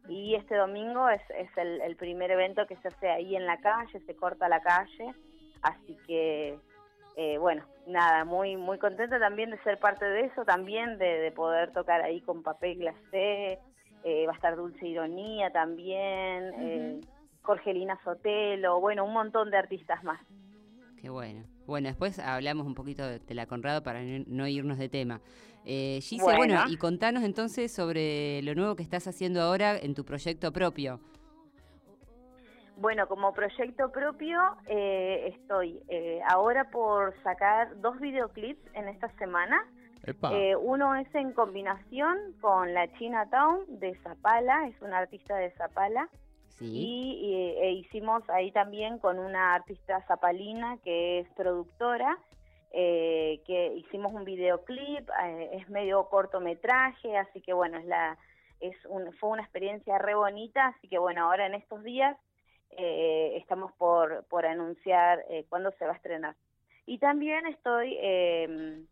y 0.08 0.34
este 0.34 0.56
domingo 0.56 1.08
es, 1.08 1.22
es 1.38 1.48
el, 1.56 1.80
el 1.82 1.94
primer 1.94 2.32
evento 2.32 2.66
que 2.66 2.76
se 2.76 2.88
hace 2.88 3.08
ahí 3.08 3.36
en 3.36 3.46
la 3.46 3.58
calle 3.58 4.00
se 4.00 4.16
corta 4.16 4.48
la 4.48 4.60
calle 4.60 5.14
así 5.62 5.96
que 6.06 6.58
eh, 7.16 7.38
bueno 7.38 7.64
nada 7.86 8.24
muy 8.24 8.56
muy 8.56 8.78
contenta 8.78 9.20
también 9.20 9.50
de 9.50 9.62
ser 9.62 9.78
parte 9.78 10.04
de 10.04 10.22
eso 10.22 10.44
también 10.44 10.98
de, 10.98 11.20
de 11.20 11.30
poder 11.30 11.72
tocar 11.72 12.02
ahí 12.02 12.20
con 12.22 12.42
papel 12.42 12.78
glacé 12.78 13.60
eh, 14.02 14.26
va 14.26 14.32
a 14.32 14.34
estar 14.34 14.56
Dulce 14.56 14.84
Ironía 14.84 15.50
también 15.50 16.52
eh, 16.58 17.00
Jorgelina 17.42 17.96
Sotelo 18.02 18.80
bueno 18.80 19.04
un 19.04 19.12
montón 19.12 19.50
de 19.50 19.58
artistas 19.58 20.02
más. 20.02 20.20
Qué 21.00 21.08
bueno. 21.08 21.44
Bueno, 21.70 21.86
después 21.86 22.18
hablamos 22.18 22.66
un 22.66 22.74
poquito 22.74 23.06
de, 23.06 23.20
de 23.20 23.34
la 23.34 23.46
Conrado 23.46 23.80
para 23.84 24.02
no, 24.02 24.24
no 24.26 24.48
irnos 24.48 24.76
de 24.76 24.88
tema. 24.88 25.20
Eh, 25.64 26.00
Gise, 26.02 26.20
bueno. 26.20 26.38
Bueno. 26.38 26.64
y 26.68 26.76
contanos 26.76 27.22
entonces 27.22 27.70
sobre 27.72 28.42
lo 28.42 28.56
nuevo 28.56 28.74
que 28.74 28.82
estás 28.82 29.06
haciendo 29.06 29.40
ahora 29.40 29.78
en 29.78 29.94
tu 29.94 30.04
proyecto 30.04 30.52
propio. 30.52 30.98
Bueno, 32.76 33.06
como 33.06 33.32
proyecto 33.32 33.92
propio 33.92 34.40
eh, 34.66 35.32
estoy 35.32 35.80
eh, 35.88 36.20
ahora 36.28 36.70
por 36.72 37.14
sacar 37.22 37.80
dos 37.80 38.00
videoclips 38.00 38.60
en 38.74 38.88
esta 38.88 39.08
semana. 39.16 39.64
Eh, 40.32 40.56
uno 40.56 40.96
es 40.96 41.14
en 41.14 41.32
combinación 41.32 42.16
con 42.40 42.74
la 42.74 42.92
Chinatown 42.94 43.78
de 43.78 43.94
Zapala, 44.02 44.66
es 44.66 44.74
una 44.82 44.98
artista 44.98 45.36
de 45.36 45.52
Zapala. 45.52 46.08
Y 46.60 47.34
eh, 47.34 47.68
e 47.68 47.72
hicimos 47.72 48.28
ahí 48.28 48.52
también 48.52 48.98
con 48.98 49.18
una 49.18 49.54
artista 49.54 50.04
zapalina 50.06 50.78
que 50.84 51.20
es 51.20 51.28
productora, 51.30 52.18
eh, 52.72 53.40
que 53.46 53.74
hicimos 53.76 54.12
un 54.12 54.24
videoclip, 54.24 55.08
eh, 55.24 55.50
es 55.54 55.68
medio 55.70 56.08
cortometraje, 56.08 57.16
así 57.16 57.40
que 57.40 57.52
bueno, 57.52 57.78
es 57.78 57.86
la 57.86 58.18
es 58.60 58.76
un, 58.86 59.12
fue 59.14 59.30
una 59.30 59.42
experiencia 59.42 59.98
re 59.98 60.14
bonita, 60.14 60.66
así 60.66 60.88
que 60.88 60.98
bueno, 60.98 61.24
ahora 61.24 61.46
en 61.46 61.54
estos 61.54 61.82
días 61.82 62.16
eh, 62.76 63.36
estamos 63.36 63.72
por, 63.72 64.24
por 64.28 64.46
anunciar 64.46 65.24
eh, 65.28 65.44
cuándo 65.48 65.72
se 65.72 65.84
va 65.86 65.92
a 65.92 65.96
estrenar. 65.96 66.36
Y 66.86 66.98
también 66.98 67.46
estoy 67.46 67.96
eh, 68.00 68.86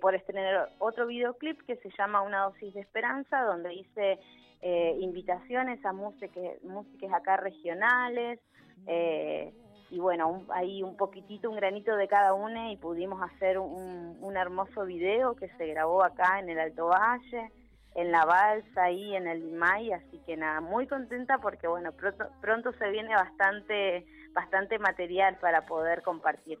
por 0.00 0.14
estrenar 0.14 0.70
otro 0.78 1.06
videoclip 1.06 1.60
que 1.62 1.76
se 1.76 1.90
llama 1.96 2.22
Una 2.22 2.44
dosis 2.44 2.74
de 2.74 2.80
esperanza, 2.80 3.42
donde 3.42 3.74
hice 3.74 4.18
eh, 4.62 4.96
invitaciones 5.00 5.84
a 5.84 5.92
músicas, 5.92 7.12
acá 7.12 7.36
regionales, 7.36 8.38
eh, 8.86 9.52
y 9.90 9.98
bueno, 9.98 10.28
un- 10.28 10.46
ahí 10.52 10.82
un 10.82 10.96
poquitito, 10.96 11.50
un 11.50 11.56
granito 11.56 11.96
de 11.96 12.06
cada 12.08 12.34
una 12.34 12.70
y 12.72 12.76
pudimos 12.76 13.20
hacer 13.22 13.58
un, 13.58 14.16
un 14.20 14.36
hermoso 14.36 14.84
video 14.84 15.34
que 15.34 15.48
se 15.56 15.66
grabó 15.66 16.04
acá 16.04 16.38
en 16.38 16.48
el 16.50 16.60
Alto 16.60 16.86
Valle, 16.86 17.50
en 17.96 18.12
la 18.12 18.24
balsa 18.24 18.84
ahí 18.84 19.16
en 19.16 19.26
el 19.26 19.40
Limay, 19.40 19.92
así 19.92 20.20
que 20.24 20.36
nada, 20.36 20.60
muy 20.60 20.86
contenta 20.86 21.38
porque 21.38 21.66
bueno, 21.66 21.90
pronto, 21.92 22.24
pronto 22.40 22.72
se 22.74 22.88
viene 22.90 23.14
bastante, 23.14 24.06
bastante 24.32 24.78
material 24.78 25.36
para 25.40 25.66
poder 25.66 26.02
compartir. 26.02 26.60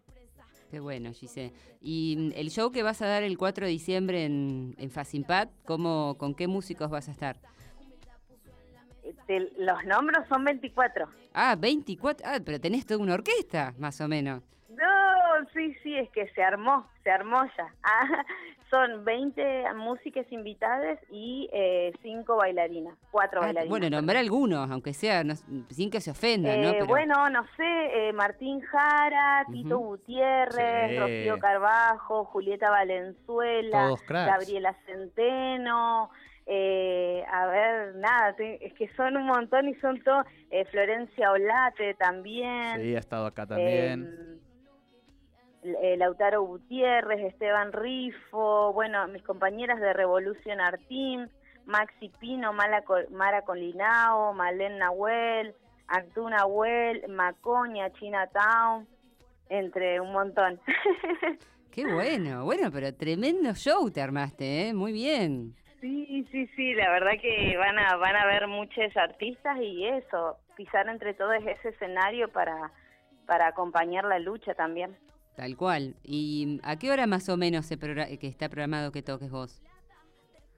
Qué 0.70 0.80
bueno, 0.80 1.12
Gise. 1.12 1.52
Y 1.80 2.32
el 2.36 2.48
show 2.50 2.70
que 2.70 2.82
vas 2.82 3.02
a 3.02 3.06
dar 3.06 3.22
el 3.24 3.36
4 3.38 3.66
de 3.66 3.72
diciembre 3.72 4.24
en, 4.24 4.74
en 4.78 4.90
Facimpat, 4.90 5.50
¿cómo, 5.64 6.16
¿con 6.18 6.34
qué 6.34 6.46
músicos 6.48 6.90
vas 6.90 7.08
a 7.08 7.12
estar? 7.12 7.36
Eh, 9.30 9.50
te- 9.56 9.62
los 9.62 9.84
nombres 9.84 10.20
son 10.28 10.44
24. 10.44 11.06
Ah, 11.34 11.56
24. 11.58 12.26
Ah, 12.28 12.38
pero 12.44 12.60
tenés 12.60 12.84
toda 12.86 13.00
una 13.00 13.14
orquesta, 13.14 13.72
más 13.78 14.00
o 14.00 14.08
menos. 14.08 14.42
No, 14.68 15.46
sí, 15.54 15.74
sí, 15.82 15.96
es 15.96 16.08
que 16.10 16.28
se 16.34 16.42
armó, 16.42 16.86
se 17.04 17.10
armó 17.10 17.42
ya. 17.56 17.74
Ah, 17.82 18.24
son 18.70 19.04
20 19.04 19.64
músicas 19.74 20.24
invitadas 20.30 20.96
y 21.10 21.50
5 22.02 22.36
bailarinas, 22.36 22.96
4 23.10 23.40
Ah, 23.40 23.46
bailarinas. 23.46 23.68
bueno, 23.68 23.90
nombrar 23.90 24.18
algunos, 24.18 24.70
aunque 24.70 24.92
sea, 24.94 25.24
no- 25.24 25.34
sin 25.70 25.90
que 25.90 26.00
se 26.00 26.12
ofendan, 26.12 26.60
¿no? 26.62 26.68
Eh, 26.68 26.72
Pero- 26.74 26.86
Bueno, 26.86 27.28
no 27.30 27.42
sé, 27.56 27.64
eh, 27.64 28.12
Martín 28.12 28.60
Jara, 28.60 29.44
Tito 29.50 29.76
Ujú. 29.76 29.88
Gutiérrez, 29.88 30.90
Sí. 30.90 30.98
Rocío 31.00 31.38
Carbajo, 31.40 32.24
Julieta 32.26 32.70
Valenzuela. 32.70 33.90
Gabriela 34.08 34.72
Centeno, 34.86 36.10
eh, 36.52 37.24
a 37.32 37.46
ver, 37.46 37.94
nada, 37.94 38.34
te- 38.34 38.66
es 38.66 38.74
que 38.74 38.88
son 38.96 39.16
un 39.16 39.26
montón 39.26 39.68
y 39.68 39.74
son 39.76 40.02
todos, 40.02 40.26
eh, 40.50 40.64
Florencia 40.64 41.30
Olate 41.30 41.94
también. 41.94 42.80
Sí, 42.82 42.96
ha 42.96 42.98
estado 42.98 43.26
acá 43.26 43.46
también. 43.46 44.38
Eh, 45.62 45.76
eh, 45.82 45.96
Lautaro 45.96 46.42
Gutiérrez, 46.42 47.20
Esteban 47.32 47.72
Rifo, 47.72 48.72
bueno, 48.72 49.06
mis 49.08 49.22
compañeras 49.22 49.78
de 49.78 49.92
Revolution 49.92 50.60
Art 50.60 50.80
Team, 50.88 51.28
Maxi 51.66 52.10
Pino, 52.18 52.52
Mala 52.52 52.82
Mara 53.10 53.42
Colinao, 53.42 54.32
Malén 54.34 54.78
Nahuel, 54.78 55.54
Antú 55.86 56.28
Nahuel, 56.28 57.04
Macoña, 57.08 57.90
Chinatown, 57.92 58.88
entre 59.50 60.00
un 60.00 60.12
montón. 60.12 60.58
Qué 61.70 61.86
bueno, 61.86 62.44
bueno, 62.44 62.70
pero 62.72 62.92
tremendo 62.94 63.54
show 63.54 63.88
te 63.92 64.00
armaste, 64.02 64.68
¿eh? 64.68 64.74
Muy 64.74 64.92
bien. 64.92 65.54
Sí, 65.80 66.26
sí, 66.30 66.46
sí, 66.56 66.74
la 66.74 66.90
verdad 66.90 67.12
que 67.20 67.56
van 67.56 67.78
a 67.78 67.96
van 67.96 68.16
a 68.16 68.26
ver 68.26 68.46
muchos 68.46 68.94
artistas 68.96 69.56
y 69.60 69.86
eso, 69.86 70.36
pisar 70.56 70.88
entre 70.88 71.14
todos 71.14 71.34
ese 71.36 71.70
escenario 71.70 72.28
para 72.28 72.70
para 73.26 73.46
acompañar 73.48 74.04
la 74.04 74.18
lucha 74.18 74.54
también. 74.54 74.96
Tal 75.36 75.56
cual. 75.56 75.94
¿Y 76.02 76.60
a 76.64 76.76
qué 76.76 76.90
hora 76.90 77.06
más 77.06 77.28
o 77.28 77.36
menos 77.36 77.64
se 77.66 77.78
que 77.78 78.26
está 78.26 78.48
programado 78.48 78.92
que 78.92 79.02
toques 79.02 79.30
vos? 79.30 79.62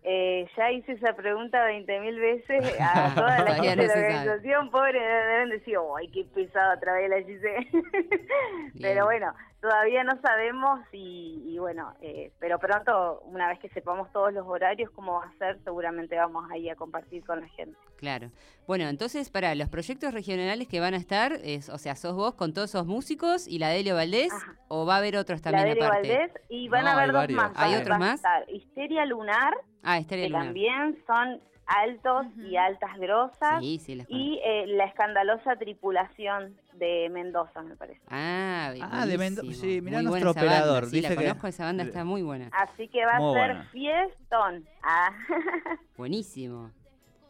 Eh, 0.04 0.48
ya 0.56 0.72
hice 0.72 0.92
esa 0.92 1.14
pregunta 1.14 1.58
20.000 1.68 2.20
veces 2.20 2.76
a 2.80 3.14
toda 3.14 3.38
la 3.44 3.54
gente 3.54 3.76
no 3.76 3.82
de 3.82 3.86
la 3.88 3.94
sabe. 3.94 4.06
organización, 4.06 4.70
pobre, 4.70 5.00
deben 5.00 5.50
decir, 5.50 5.76
¡ay, 5.96 6.08
qué 6.10 6.24
pesado 6.34 6.74
otra 6.76 6.94
vez 6.94 7.08
la 7.08 7.22
Gise! 7.22 7.56
pero 8.80 9.04
bueno, 9.04 9.32
todavía 9.60 10.02
no 10.02 10.20
sabemos 10.20 10.80
y, 10.92 11.42
y 11.46 11.58
bueno, 11.58 11.94
eh, 12.00 12.32
pero 12.40 12.58
pronto, 12.58 13.20
una 13.26 13.48
vez 13.48 13.60
que 13.60 13.68
sepamos 13.68 14.10
todos 14.12 14.32
los 14.32 14.44
horarios, 14.46 14.90
cómo 14.90 15.20
va 15.20 15.26
a 15.26 15.38
ser, 15.38 15.58
seguramente 15.62 16.16
vamos 16.16 16.50
ahí 16.50 16.68
a 16.68 16.74
compartir 16.74 17.24
con 17.24 17.40
la 17.40 17.48
gente. 17.48 17.78
Claro. 17.96 18.30
Bueno, 18.66 18.88
entonces, 18.88 19.30
para 19.30 19.54
los 19.54 19.68
proyectos 19.68 20.12
regionales 20.12 20.66
que 20.66 20.80
van 20.80 20.94
a 20.94 20.96
estar, 20.96 21.34
es, 21.44 21.68
o 21.68 21.78
sea, 21.78 21.94
sos 21.94 22.16
vos 22.16 22.34
con 22.34 22.52
todos 22.52 22.70
esos 22.70 22.86
músicos 22.86 23.46
y 23.46 23.60
la 23.60 23.68
Delio 23.68 23.94
Valdés, 23.94 24.32
Ajá. 24.32 24.56
o 24.68 24.84
va 24.84 24.96
a 24.96 24.98
haber 24.98 25.16
otros 25.16 25.40
La 25.44 25.50
también 25.52 25.68
Delio 25.68 25.84
aparte. 25.86 26.08
Valdés 26.08 26.32
y 26.48 26.68
van 26.68 26.82
No, 26.84 26.88
a 26.88 26.92
hay 26.92 26.96
haber 26.98 27.12
dos 27.12 27.20
varios. 27.22 27.36
más. 27.42 27.52
¿Hay 27.54 27.74
otros 27.76 27.94
a 27.94 27.98
más? 27.98 28.22
Histeria 28.48 29.04
Lunar, 29.06 29.54
Ah, 29.82 29.98
Esteria 29.98 30.24
que 30.26 30.30
Lunar. 30.30 30.44
también 30.46 30.98
son 31.06 31.40
altos 31.66 32.26
y 32.36 32.56
altas 32.56 32.98
grosas. 32.98 33.60
Sí, 33.60 33.78
sí, 33.78 33.94
las. 33.94 34.06
Y 34.10 34.40
eh, 34.44 34.66
la 34.68 34.84
escandalosa 34.84 35.56
tripulación 35.56 36.56
de 36.74 37.08
Mendoza, 37.10 37.62
me 37.62 37.76
parece. 37.76 38.00
Ah, 38.08 38.72
Ah, 38.82 39.06
de 39.06 39.16
Mendo- 39.18 39.42
buenísimo. 39.42 39.52
sí, 39.70 39.80
mirá 39.80 39.98
Muy 39.98 40.06
buena 40.08 40.24
nuestro 40.24 40.30
operador, 40.30 40.86
Sí, 40.86 40.96
dice 40.96 41.02
la 41.10 41.16
que- 41.16 41.24
conozco, 41.28 41.46
esa 41.46 41.64
banda 41.64 41.84
está 41.84 42.04
muy 42.04 42.22
buena. 42.22 42.48
Así 42.52 42.88
que 42.88 43.04
va 43.04 43.18
Muy 43.20 43.30
a 43.38 43.42
ser 43.46 43.54
buena. 43.54 43.70
fiestón. 43.70 44.64
Ah, 44.82 45.10
Buenísimo. 45.96 46.70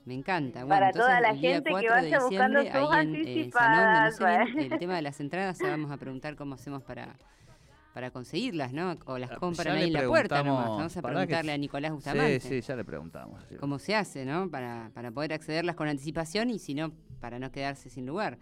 Me 0.05 0.15
encanta. 0.15 0.61
Bueno, 0.65 0.69
Para 0.75 0.87
entonces, 0.89 1.07
toda 1.09 1.21
la 1.21 1.35
gente 1.37 1.63
que 1.65 1.71
4 1.71 1.95
de 1.95 2.01
vaya 2.03 2.19
buscando 2.21 2.61
sus 2.63 2.71
ahí 2.75 2.77
en, 2.77 2.77
eh, 2.77 2.81
Sanón, 2.83 2.91
no 2.91 3.19
anticipadas, 3.19 4.17
sé 4.17 4.25
bien, 4.57 4.73
el 4.73 4.79
tema 4.81 4.97
de 4.97 5.03
las 5.03 5.21
entradas, 5.21 5.59
ya 5.61 5.69
vamos 5.71 5.91
a 5.93 5.97
preguntar 5.97 6.35
cómo 6.35 6.55
hacemos 6.57 6.83
para 6.83 7.15
para 7.93 8.11
conseguirlas, 8.11 8.73
¿no? 8.73 8.97
O 9.07 9.19
las 9.19 9.31
Ah, 9.33 9.37
compran 9.37 9.75
ya 9.75 9.81
ahí 9.81 9.87
en 9.89 9.93
la 9.93 10.07
puerta 10.07 10.43
nomás. 10.43 10.69
Vamos 10.71 10.97
a 10.97 11.01
que 11.03 11.09
preguntarle 11.09 11.53
a. 11.53 11.59
Nicolás 11.59 11.93
Bustamante 11.93 12.41
Sí, 12.41 12.61
sí, 12.63 12.67
ya 12.67 12.77
le 12.77 12.85
preguntamos. 12.85 13.43
sí. 13.49 13.57
cómo 13.57 13.79
se 13.79 13.95
hace, 13.95 14.25
¿no? 14.25 14.51
Para, 14.51 14.91
para 14.95 15.11
poder 15.11 15.33
accederlas 15.33 15.77
con 15.77 15.89
anticipación 15.89 16.51
y 16.51 16.59
si 16.59 16.75
no, 16.75 16.93
para 17.21 17.39
no 17.39 17.51
quedarse 17.53 17.91
sin 17.91 18.07
lugar. 18.07 18.39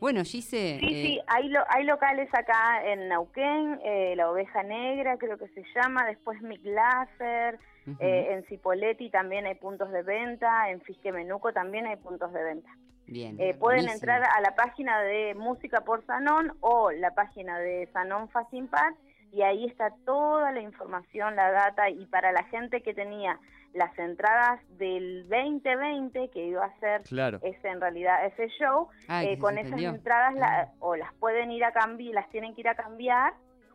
Bueno, 0.00 0.24
Gise, 0.24 0.78
Sí, 0.80 0.86
eh, 0.86 1.02
sí, 1.06 1.20
hay, 1.26 1.48
lo- 1.48 1.64
hay 1.68 1.84
locales 1.84 2.28
acá 2.32 2.84
en 2.90 3.08
Nauquén, 3.08 3.78
eh, 3.84 4.14
La 4.16 4.30
Oveja 4.30 4.62
Negra 4.62 5.18
creo 5.18 5.36
que 5.36 5.46
se 5.48 5.62
llama, 5.74 6.06
después 6.06 6.40
Mick 6.40 6.64
Láser, 6.64 7.58
ujú. 7.86 7.96
eh, 8.00 8.32
en 8.32 8.44
Cipoletti 8.46 9.10
también 9.10 9.44
hay 9.46 9.56
puntos 9.56 9.90
de 9.92 10.02
venta, 10.02 10.70
en 10.70 10.80
Fisque 10.80 11.12
Menuco 11.12 11.52
también 11.52 11.86
hay 11.86 11.96
puntos 11.96 12.32
de 12.32 12.42
venta. 12.42 12.70
Bien. 13.10 13.36
Eh, 13.40 13.54
pueden 13.54 13.84
buenísimo. 13.84 13.92
entrar 13.94 14.22
a 14.24 14.40
la 14.40 14.54
página 14.54 15.00
de 15.00 15.34
Música 15.34 15.82
por 15.82 16.04
Sanón 16.06 16.52
o 16.60 16.90
la 16.92 17.10
página 17.14 17.58
de 17.58 17.88
Sanón 17.92 18.28
Facimpat 18.30 18.94
y 19.32 19.42
ahí 19.42 19.66
está 19.66 19.94
toda 20.04 20.50
la 20.52 20.60
información, 20.60 21.36
la 21.36 21.50
data 21.50 21.88
y 21.90 22.06
para 22.06 22.32
la 22.32 22.44
gente 22.44 22.80
que 22.82 22.94
tenía 22.94 23.38
las 23.72 23.96
entradas 24.00 24.60
del 24.78 25.28
2020 25.28 26.28
que 26.30 26.46
iba 26.46 26.64
a 26.64 26.78
ser 26.80 27.02
Claro. 27.04 27.38
ese 27.42 27.68
en 27.68 27.80
realidad 27.80 28.24
ese 28.26 28.48
show, 28.58 28.88
Ay, 29.06 29.28
eh, 29.28 29.38
con 29.38 29.58
esas 29.58 29.80
entradas 29.80 30.34
la- 30.34 30.72
o 30.80 30.96
las 30.96 31.12
pueden 31.14 31.52
ir 31.52 31.64
a 31.64 31.70
cambiar, 31.72 32.14
las 32.14 32.28
tienen 32.30 32.54
que 32.54 32.62
ir 32.62 32.68
a 32.68 32.74
cambiar 32.74 33.32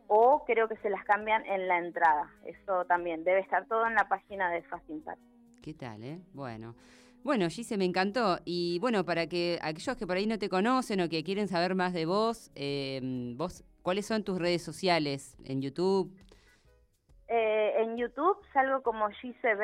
o 0.08 0.44
creo 0.44 0.68
que 0.68 0.76
se 0.76 0.90
las 0.90 1.02
cambian 1.04 1.44
en 1.46 1.66
la 1.66 1.78
entrada. 1.78 2.30
Eso 2.44 2.84
también 2.84 3.24
debe 3.24 3.40
estar 3.40 3.64
todo 3.66 3.86
en 3.86 3.94
la 3.94 4.06
página 4.06 4.50
de 4.50 4.62
Fast 4.62 4.88
Impact. 4.90 5.20
¿Qué 5.62 5.72
tal, 5.74 6.04
eh? 6.04 6.20
Bueno. 6.34 6.74
Bueno, 7.22 7.48
Gise, 7.48 7.76
me 7.76 7.84
encantó. 7.84 8.38
Y 8.44 8.78
bueno, 8.78 9.04
para 9.04 9.26
que 9.26 9.58
aquellos 9.62 9.96
que 9.96 10.06
por 10.06 10.16
ahí 10.16 10.26
no 10.26 10.38
te 10.38 10.48
conocen 10.48 11.00
o 11.00 11.08
que 11.08 11.24
quieren 11.24 11.48
saber 11.48 11.74
más 11.74 11.92
de 11.92 12.06
vos, 12.06 12.50
eh, 12.54 13.00
vos 13.36 13.64
¿cuáles 13.82 14.06
son 14.06 14.24
tus 14.24 14.38
redes 14.38 14.62
sociales? 14.62 15.36
¿En 15.44 15.60
YouTube? 15.62 16.12
Eh, 17.28 17.72
en 17.78 17.96
YouTube 17.96 18.36
salgo 18.52 18.82
como 18.82 19.08
GCB, 19.08 19.62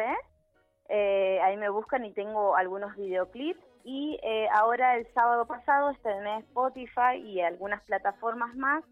eh, 0.89 1.41
ahí 1.43 1.57
me 1.57 1.71
buscan 1.71 2.05
y 2.05 2.13
tengo 2.13 2.57
algunos 2.57 2.95
videoclips. 2.97 3.61
Y 3.85 4.19
eh, 4.23 4.47
ahora 4.53 4.97
el 4.97 5.07
sábado 5.15 5.47
pasado 5.47 5.91
estrené 5.91 6.39
Spotify 6.41 7.17
y 7.25 7.41
algunas 7.41 7.83
plataformas 7.83 8.55
más 8.55 8.85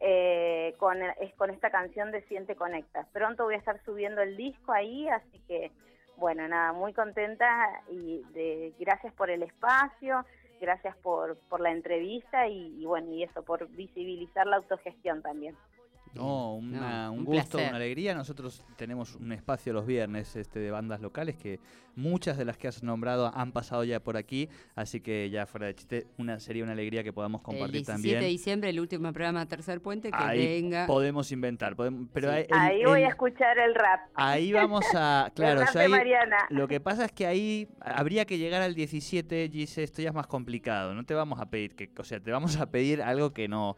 eh, 0.00 0.74
con, 0.78 0.96
con 1.36 1.50
esta 1.50 1.70
canción 1.70 2.12
de 2.12 2.22
Siente 2.22 2.54
Conecta. 2.54 3.06
Pronto 3.12 3.44
voy 3.44 3.56
a 3.56 3.58
estar 3.58 3.82
subiendo 3.84 4.22
el 4.22 4.36
disco 4.36 4.72
ahí, 4.72 5.08
así 5.08 5.40
que 5.48 5.72
bueno, 6.18 6.46
nada, 6.48 6.72
muy 6.72 6.92
contenta 6.92 7.82
y 7.88 8.22
de, 8.32 8.74
gracias 8.78 9.12
por 9.14 9.30
el 9.30 9.42
espacio, 9.42 10.24
gracias 10.60 10.96
por, 10.98 11.38
por 11.48 11.60
la 11.60 11.70
entrevista 11.70 12.48
y, 12.48 12.80
y 12.80 12.84
bueno, 12.84 13.12
y 13.12 13.22
eso, 13.22 13.42
por 13.42 13.68
visibilizar 13.68 14.46
la 14.46 14.56
autogestión 14.56 15.22
también. 15.22 15.56
No, 16.14 16.54
una- 16.54 17.06
No, 17.06 17.12
un, 17.12 17.18
un 17.20 17.24
gusto, 17.24 17.50
placer. 17.52 17.68
una 17.68 17.76
alegría. 17.76 18.14
Nosotros 18.14 18.64
tenemos 18.76 19.14
un 19.16 19.32
espacio 19.32 19.72
los 19.72 19.86
viernes 19.86 20.34
este, 20.36 20.58
de 20.58 20.70
bandas 20.70 21.00
locales 21.00 21.36
que 21.36 21.60
muchas 21.96 22.36
de 22.38 22.44
las 22.44 22.56
que 22.56 22.68
has 22.68 22.82
nombrado 22.84 23.30
han 23.34 23.50
pasado 23.52 23.82
ya 23.82 23.98
por 24.00 24.16
aquí, 24.16 24.48
así 24.76 25.00
que 25.00 25.28
ya 25.30 25.46
fuera 25.46 25.66
de 25.66 25.74
chiste, 25.74 26.06
una, 26.16 26.38
sería 26.38 26.62
una 26.62 26.72
alegría 26.72 27.02
que 27.02 27.12
podamos 27.12 27.40
el 27.40 27.44
compartir 27.44 27.72
17 27.72 27.92
también. 27.92 28.20
de 28.20 28.26
diciembre, 28.26 28.70
el 28.70 28.78
último 28.80 29.12
programa 29.12 29.46
Tercer 29.46 29.80
Puente, 29.80 30.10
que 30.10 30.16
Ahí 30.16 30.46
venga. 30.46 30.86
podemos 30.86 31.32
inventar, 31.32 31.74
podemos- 31.74 32.08
pero 32.12 32.28
Sí. 32.30 32.36
ahí- 32.36 32.46
el- 32.48 32.56
ahí 32.58 32.84
voy 32.84 33.00
el- 33.00 33.06
a 33.06 33.08
escuchar 33.08 33.58
el 33.58 33.74
rap. 33.74 34.00
ahí 34.14 34.52
vamos 34.52 34.84
a, 34.94 35.30
claro, 35.34 35.60
el 35.60 35.66
rap 35.66 35.74
yo 35.74 35.78
de 35.80 35.84
ahí- 35.86 35.90
Mariana. 35.90 36.36
Lo 36.50 36.68
que 36.68 36.78
pasa 36.80 37.04
es 37.04 37.12
que 37.12 37.26
ahí 37.26 37.68
habría 37.80 38.24
que 38.26 38.38
llegar 38.38 38.62
al 38.62 38.74
17, 38.76 39.48
Gise, 39.52 39.82
esto 39.82 40.00
ya 40.00 40.10
es 40.10 40.14
más 40.14 40.28
complicado. 40.28 40.94
No 40.94 41.04
te 41.04 41.14
vamos 41.14 41.40
a 41.40 41.46
pedir 41.50 41.74
que, 41.74 41.90
o 41.98 42.04
sea, 42.04 42.20
te 42.20 42.30
vamos 42.30 42.56
a 42.58 42.70
pedir 42.70 43.02
algo 43.02 43.32
que 43.32 43.48
no, 43.48 43.76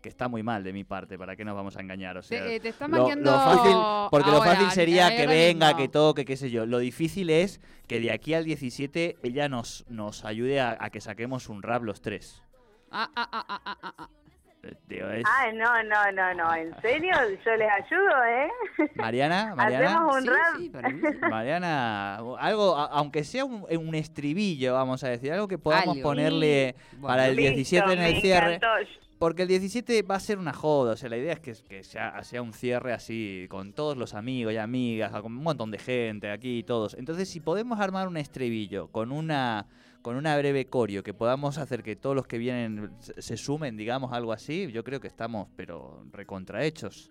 que 0.00 0.08
está 0.08 0.28
muy 0.28 0.42
mal 0.42 0.64
de 0.64 0.72
mi 0.72 0.84
parte, 0.84 1.18
¿para 1.18 1.36
qué 1.36 1.44
nos 1.44 1.54
vamos 1.54 1.76
a 1.76 1.80
engañar? 1.80 2.16
O 2.16 2.22
sea, 2.22 2.42
Te, 2.42 2.56
eh, 2.56 2.60
te 2.60 2.68
está 2.70 2.88
lo, 2.88 3.14
lo 3.14 3.32
fácil, 3.32 3.76
porque 4.10 4.30
lo 4.30 4.42
fácil 4.42 4.70
sería 4.70 5.14
que 5.14 5.26
venga, 5.26 5.66
mismo. 5.68 5.78
que 5.78 5.88
toque, 5.88 6.24
qué 6.24 6.36
sé 6.36 6.50
yo. 6.50 6.66
Lo 6.66 6.78
difícil 6.78 7.30
es 7.30 7.60
que 7.86 8.00
de 8.00 8.10
aquí 8.12 8.34
al 8.34 8.44
17 8.44 9.18
ella 9.22 9.48
nos, 9.48 9.84
nos 9.88 10.24
ayude 10.24 10.60
a, 10.60 10.76
a 10.80 10.90
que 10.90 11.00
saquemos 11.00 11.48
un 11.48 11.62
rap 11.62 11.82
los 11.82 12.00
tres. 12.00 12.42
Ah, 12.90 13.08
ah, 13.14 13.28
ah, 13.32 13.44
ah, 13.48 13.60
ah, 13.64 13.78
ah, 13.82 13.94
ah. 13.98 14.08
Eh, 14.62 14.74
tío, 14.88 15.10
es- 15.10 15.24
Ah, 15.26 15.46
no, 15.54 15.82
no, 15.84 16.12
no, 16.12 16.34
no, 16.34 16.54
en 16.54 16.78
serio, 16.82 17.14
yo 17.46 17.56
les 17.56 17.68
ayudo, 17.70 18.24
¿eh? 18.28 18.88
Mariana, 18.96 19.54
Mariana. 19.56 19.86
Hacemos 19.86 20.16
un 20.16 20.22
Sí, 20.22 20.28
rap. 20.28 20.56
sí, 20.58 20.68
para 20.70 20.88
mí 20.90 21.00
sí. 21.00 21.18
Mariana, 21.30 22.16
algo, 22.16 22.76
a- 22.76 22.86
aunque 22.86 23.24
sea 23.24 23.44
un, 23.46 23.64
un 23.70 23.94
estribillo, 23.94 24.74
vamos 24.74 25.02
a 25.02 25.08
decir, 25.08 25.32
algo 25.32 25.48
que 25.48 25.56
podamos 25.56 25.96
Algo. 25.96 26.02
ponerle 26.10 26.74
para 27.00 27.28
el 27.28 27.36
Listo, 27.36 27.54
17 27.54 27.92
en 27.94 27.98
el 28.00 28.20
cierre. 28.20 28.54
encantó. 28.56 28.90
Porque 29.20 29.42
el 29.42 29.48
17 29.48 30.02
va 30.02 30.14
a 30.16 30.20
ser 30.20 30.38
una 30.38 30.52
joda, 30.54 30.94
o 30.94 30.96
sea, 30.96 31.08
la 31.10 31.18
idea 31.18 31.34
es 31.34 31.40
que, 31.40 31.52
que 31.68 31.84
sea, 31.84 32.24
sea 32.24 32.40
un 32.42 32.52
cierre 32.54 32.92
así, 32.94 33.46
con 33.50 33.72
todos 33.74 33.96
los 33.96 34.14
amigos 34.14 34.52
y 34.52 34.56
amigas, 34.56 35.12
con 35.12 35.26
un 35.36 35.42
montón 35.44 35.70
de 35.70 35.78
gente 35.78 36.30
aquí 36.30 36.58
y 36.58 36.62
todos. 36.64 36.94
Entonces, 36.94 37.28
si 37.28 37.38
podemos 37.38 37.78
armar 37.80 38.08
un 38.08 38.16
estribillo 38.16 38.88
con 38.88 39.12
una 39.12 39.66
con 40.02 40.16
una 40.16 40.34
breve 40.38 40.64
coreo 40.64 41.02
que 41.02 41.12
podamos 41.12 41.58
hacer 41.58 41.82
que 41.82 41.94
todos 41.94 42.16
los 42.16 42.26
que 42.26 42.38
vienen 42.38 42.90
se, 43.00 43.36
sumen, 43.36 43.76
digamos, 43.76 44.12
algo 44.14 44.32
así, 44.32 44.72
yo 44.72 44.82
creo 44.82 44.98
que 44.98 45.08
estamos, 45.08 45.48
pero 45.54 46.02
recontrahechos. 46.12 47.10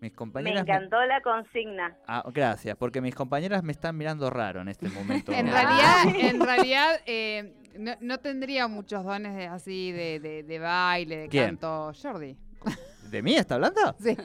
Mis 0.00 0.12
Me 0.12 0.16
compañeras... 0.16 0.64
me- 0.64 0.72
encantó 0.72 1.04
la 1.06 1.20
consigna. 1.20 1.96
Ah, 2.06 2.22
gracias, 2.32 2.76
porque 2.76 3.00
mis 3.00 3.14
compañeras 3.16 3.64
me 3.64 3.72
están 3.72 3.96
mirando 3.96 4.30
raro 4.30 4.60
en 4.60 4.68
este 4.68 4.88
momento. 4.88 5.32
En 5.36 5.48
realidad, 5.48 6.04
en 6.16 6.40
realidad 6.44 7.00
eh, 7.06 7.52
no, 7.78 7.92
no 8.00 8.18
tendría 8.20 8.68
muchos 8.68 9.04
dones 9.04 9.34
de- 9.36 9.46
así 9.46 9.92
de, 9.92 10.20
de, 10.20 10.42
de 10.42 10.58
baile, 10.58 11.16
de 11.16 11.28
¿Quién? 11.28 11.46
canto. 11.56 11.92
Jordi. 12.00 12.36
¿De 13.10 13.22
mí 13.22 13.34
está 13.34 13.56
hablando? 13.56 13.94
Sí. 14.02 14.16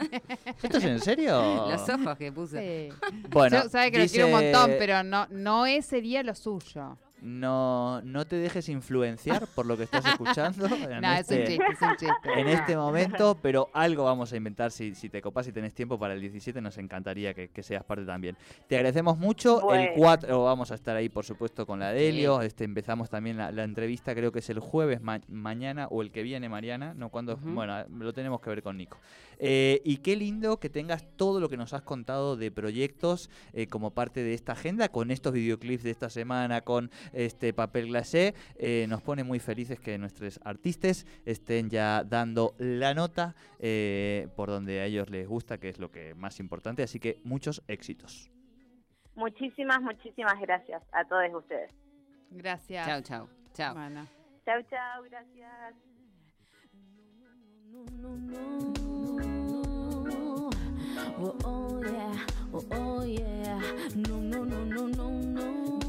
¿Esto 0.64 0.78
es 0.78 0.84
en 0.86 1.00
serio? 1.02 1.68
Los 1.70 1.90
ojos 1.90 2.18
que 2.18 2.32
puse. 2.32 2.90
sí. 2.92 3.10
Bueno, 3.30 3.64
Yo 3.64 3.70
sabe 3.70 3.92
que 3.92 4.00
lo 4.00 4.06
quiero 4.08 4.26
un 4.28 4.32
montón, 4.34 4.72
pero 4.80 5.04
no, 5.04 5.28
no 5.30 5.66
es- 5.66 5.86
sería 5.86 6.24
lo 6.24 6.34
suyo. 6.36 6.98
No, 7.22 8.02
no 8.04 8.26
te 8.26 8.36
dejes 8.36 8.70
influenciar 8.70 9.48
por 9.56 9.66
lo 9.66 9.76
que 9.76 9.84
estás 9.84 10.06
escuchando 10.06 10.66
en, 10.68 11.02
No, 11.02 11.12
es 11.14 11.28
un 11.30 11.36
este, 11.38 11.48
chiste, 11.48 11.66
es 11.74 11.82
un 11.82 11.96
chiste. 11.98 12.34
en 12.36 12.46
No. 12.46 12.52
este 12.52 12.78
momento, 12.78 13.38
pero 13.42 13.70
algo 13.74 14.04
vamos 14.04 14.32
a 14.34 14.38
inventar. 14.38 14.72
Si, 14.72 14.94
si 14.96 15.10
te 15.10 15.22
copas 15.22 15.48
y 15.48 15.52
tenés 15.52 15.74
tiempo 15.74 15.98
para 15.98 16.14
el 16.14 16.22
17, 16.22 16.62
nos 16.62 16.78
encantaría 16.78 17.34
que, 17.34 17.50
que 17.50 17.64
seas 17.64 17.84
parte 17.84 18.06
también. 18.06 18.38
Te 18.68 18.76
agradecemos 18.76 19.18
mucho. 19.18 19.58
El 19.74 19.78
Bueno. 19.88 19.92
4 19.98 20.44
vamos 20.44 20.72
a 20.72 20.76
estar 20.76 20.96
ahí, 20.96 21.10
por 21.10 21.26
supuesto, 21.26 21.66
con 21.66 21.80
la 21.80 21.92
Delio. 21.92 22.42
Este, 22.42 22.64
empezamos 22.64 23.10
también 23.10 23.38
la, 23.38 23.52
la 23.52 23.64
entrevista, 23.64 24.14
creo 24.14 24.32
que 24.32 24.40
es 24.40 24.50
el 24.50 24.60
jueves 24.60 25.02
ma- 25.02 25.22
mañana 25.28 25.88
o 25.90 26.02
el 26.02 26.12
que 26.12 26.24
viene, 26.24 26.50
Mariana. 26.50 26.94
No, 26.94 27.10
cuando. 27.10 27.38
Bueno, 27.38 27.84
lo 27.90 28.14
tenemos 28.14 28.42
que 28.42 28.50
ver 28.50 28.62
con 28.62 28.78
Nico. 28.78 28.98
Eh, 29.40 29.82
y 29.86 29.98
qué 29.98 30.16
lindo 30.16 30.60
que 30.60 30.70
tengas 30.70 31.06
todo 31.16 31.40
lo 31.40 31.48
que 31.50 31.58
nos 31.58 31.74
has 31.74 31.82
contado 31.84 32.36
de 32.38 32.52
proyectos 32.52 33.30
eh, 33.54 33.68
como 33.68 33.92
parte 33.92 34.24
de 34.24 34.34
esta 34.34 34.54
agenda, 34.54 34.90
con 34.90 35.12
estos 35.12 35.34
videoclips 35.34 35.84
de 35.84 35.92
esta 35.92 36.10
semana, 36.10 36.62
con 36.62 36.90
este 37.14 37.54
papel 37.54 37.88
glacé. 37.88 38.34
Eh, 38.58 38.86
nos 38.90 39.02
pone 39.02 39.24
muy 39.24 39.40
felices 39.40 39.80
que 39.80 39.98
nuestros 39.98 40.40
artistas 40.44 41.06
estén 41.26 41.70
ya 41.70 42.04
dando 42.04 42.56
la 42.58 42.94
nota 42.94 43.36
eh, 43.60 44.28
por 44.36 44.50
donde 44.50 44.82
a 44.82 44.86
ellos 44.86 45.10
les 45.10 45.28
gusta, 45.28 45.58
que 45.58 45.70
es 45.70 45.80
lo 45.80 45.92
que 45.92 46.14
más 46.16 46.40
importante. 46.40 46.84
Así 46.84 47.00
que 47.00 47.20
muchos 47.24 47.64
éxitos. 47.68 48.32
Muchísimas, 49.16 49.82
muchísimas 49.82 50.40
gracias 50.40 50.84
a 50.92 51.04
todos 51.06 51.34
ustedes. 51.34 51.72
Gracias. 52.30 52.86
Chao, 52.86 53.02
chao. 53.02 53.30
Chao. 53.54 53.74
Chau, 54.46 54.62
chau, 54.70 55.04
gracias. 55.10 55.74
Oh, 61.20 61.36
oh 61.46 61.82
yeah, 61.84 62.14
oh, 62.54 62.66
oh 62.72 63.04
yeah. 63.04 63.60
No, 63.96 64.20
no, 64.20 64.44
no, 64.44 64.64
no, 64.66 64.88
no, 64.88 65.10
no, 65.10 65.80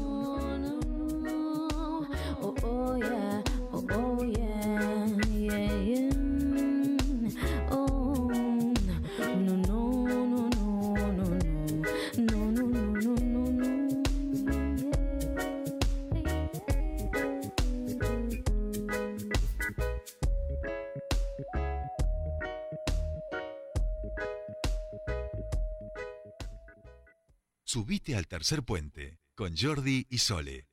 Subite 27.71 28.15
al 28.15 28.25
tercer 28.25 28.63
puente 28.63 29.19
con 29.35 29.55
Jordi 29.55 30.07
y 30.09 30.17
Sole. 30.17 30.65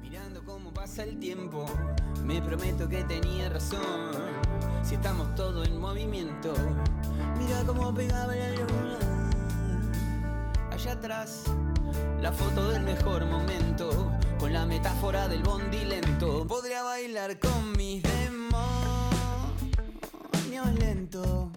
Mirando 0.00 0.42
cómo 0.46 0.72
pasa 0.72 1.04
el 1.04 1.18
tiempo, 1.18 1.66
me 2.24 2.40
prometo 2.40 2.88
que 2.88 3.04
tenía 3.04 3.50
razón. 3.50 3.82
Si 4.82 4.94
estamos 4.94 5.34
todos 5.34 5.68
en 5.68 5.78
movimiento, 5.78 6.54
mira 7.36 7.64
cómo 7.66 7.92
pegaba 7.92 8.34
la 8.34 8.50
luna. 8.52 9.30
Allá 10.72 10.92
atrás, 10.92 11.42
la 12.22 12.32
foto 12.32 12.70
del 12.70 12.82
mejor 12.82 13.26
momento, 13.26 14.10
con 14.38 14.54
la 14.54 14.64
metáfora 14.64 15.28
del 15.28 15.42
bondi 15.42 15.84
lento. 15.84 16.46
Podría 16.46 16.82
bailar 16.82 17.38
con 17.38 17.72
mis 17.72 18.02
demonios 18.02 18.64
lento, 20.78 21.52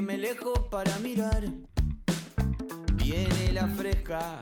irme 0.00 0.16
lejos 0.16 0.58
para 0.70 0.98
mirar. 1.00 1.44
Viene 2.94 3.52
la 3.52 3.68
fresca, 3.68 4.40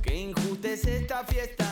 Qué 0.00 0.14
injusta 0.14 0.68
es 0.68 0.86
esta 0.86 1.24
fiesta. 1.24 1.66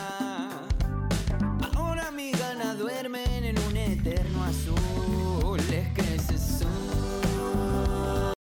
Ahora 1.73 2.11
mis 2.11 2.37
ganas 2.37 2.77
duermen 2.77 3.45
en 3.45 3.57
un 3.59 3.77
eterno 3.77 4.43
azul. 4.43 5.59
Es 5.71 5.87
que 5.93 6.19
se 6.19 6.37
son 6.37 7.20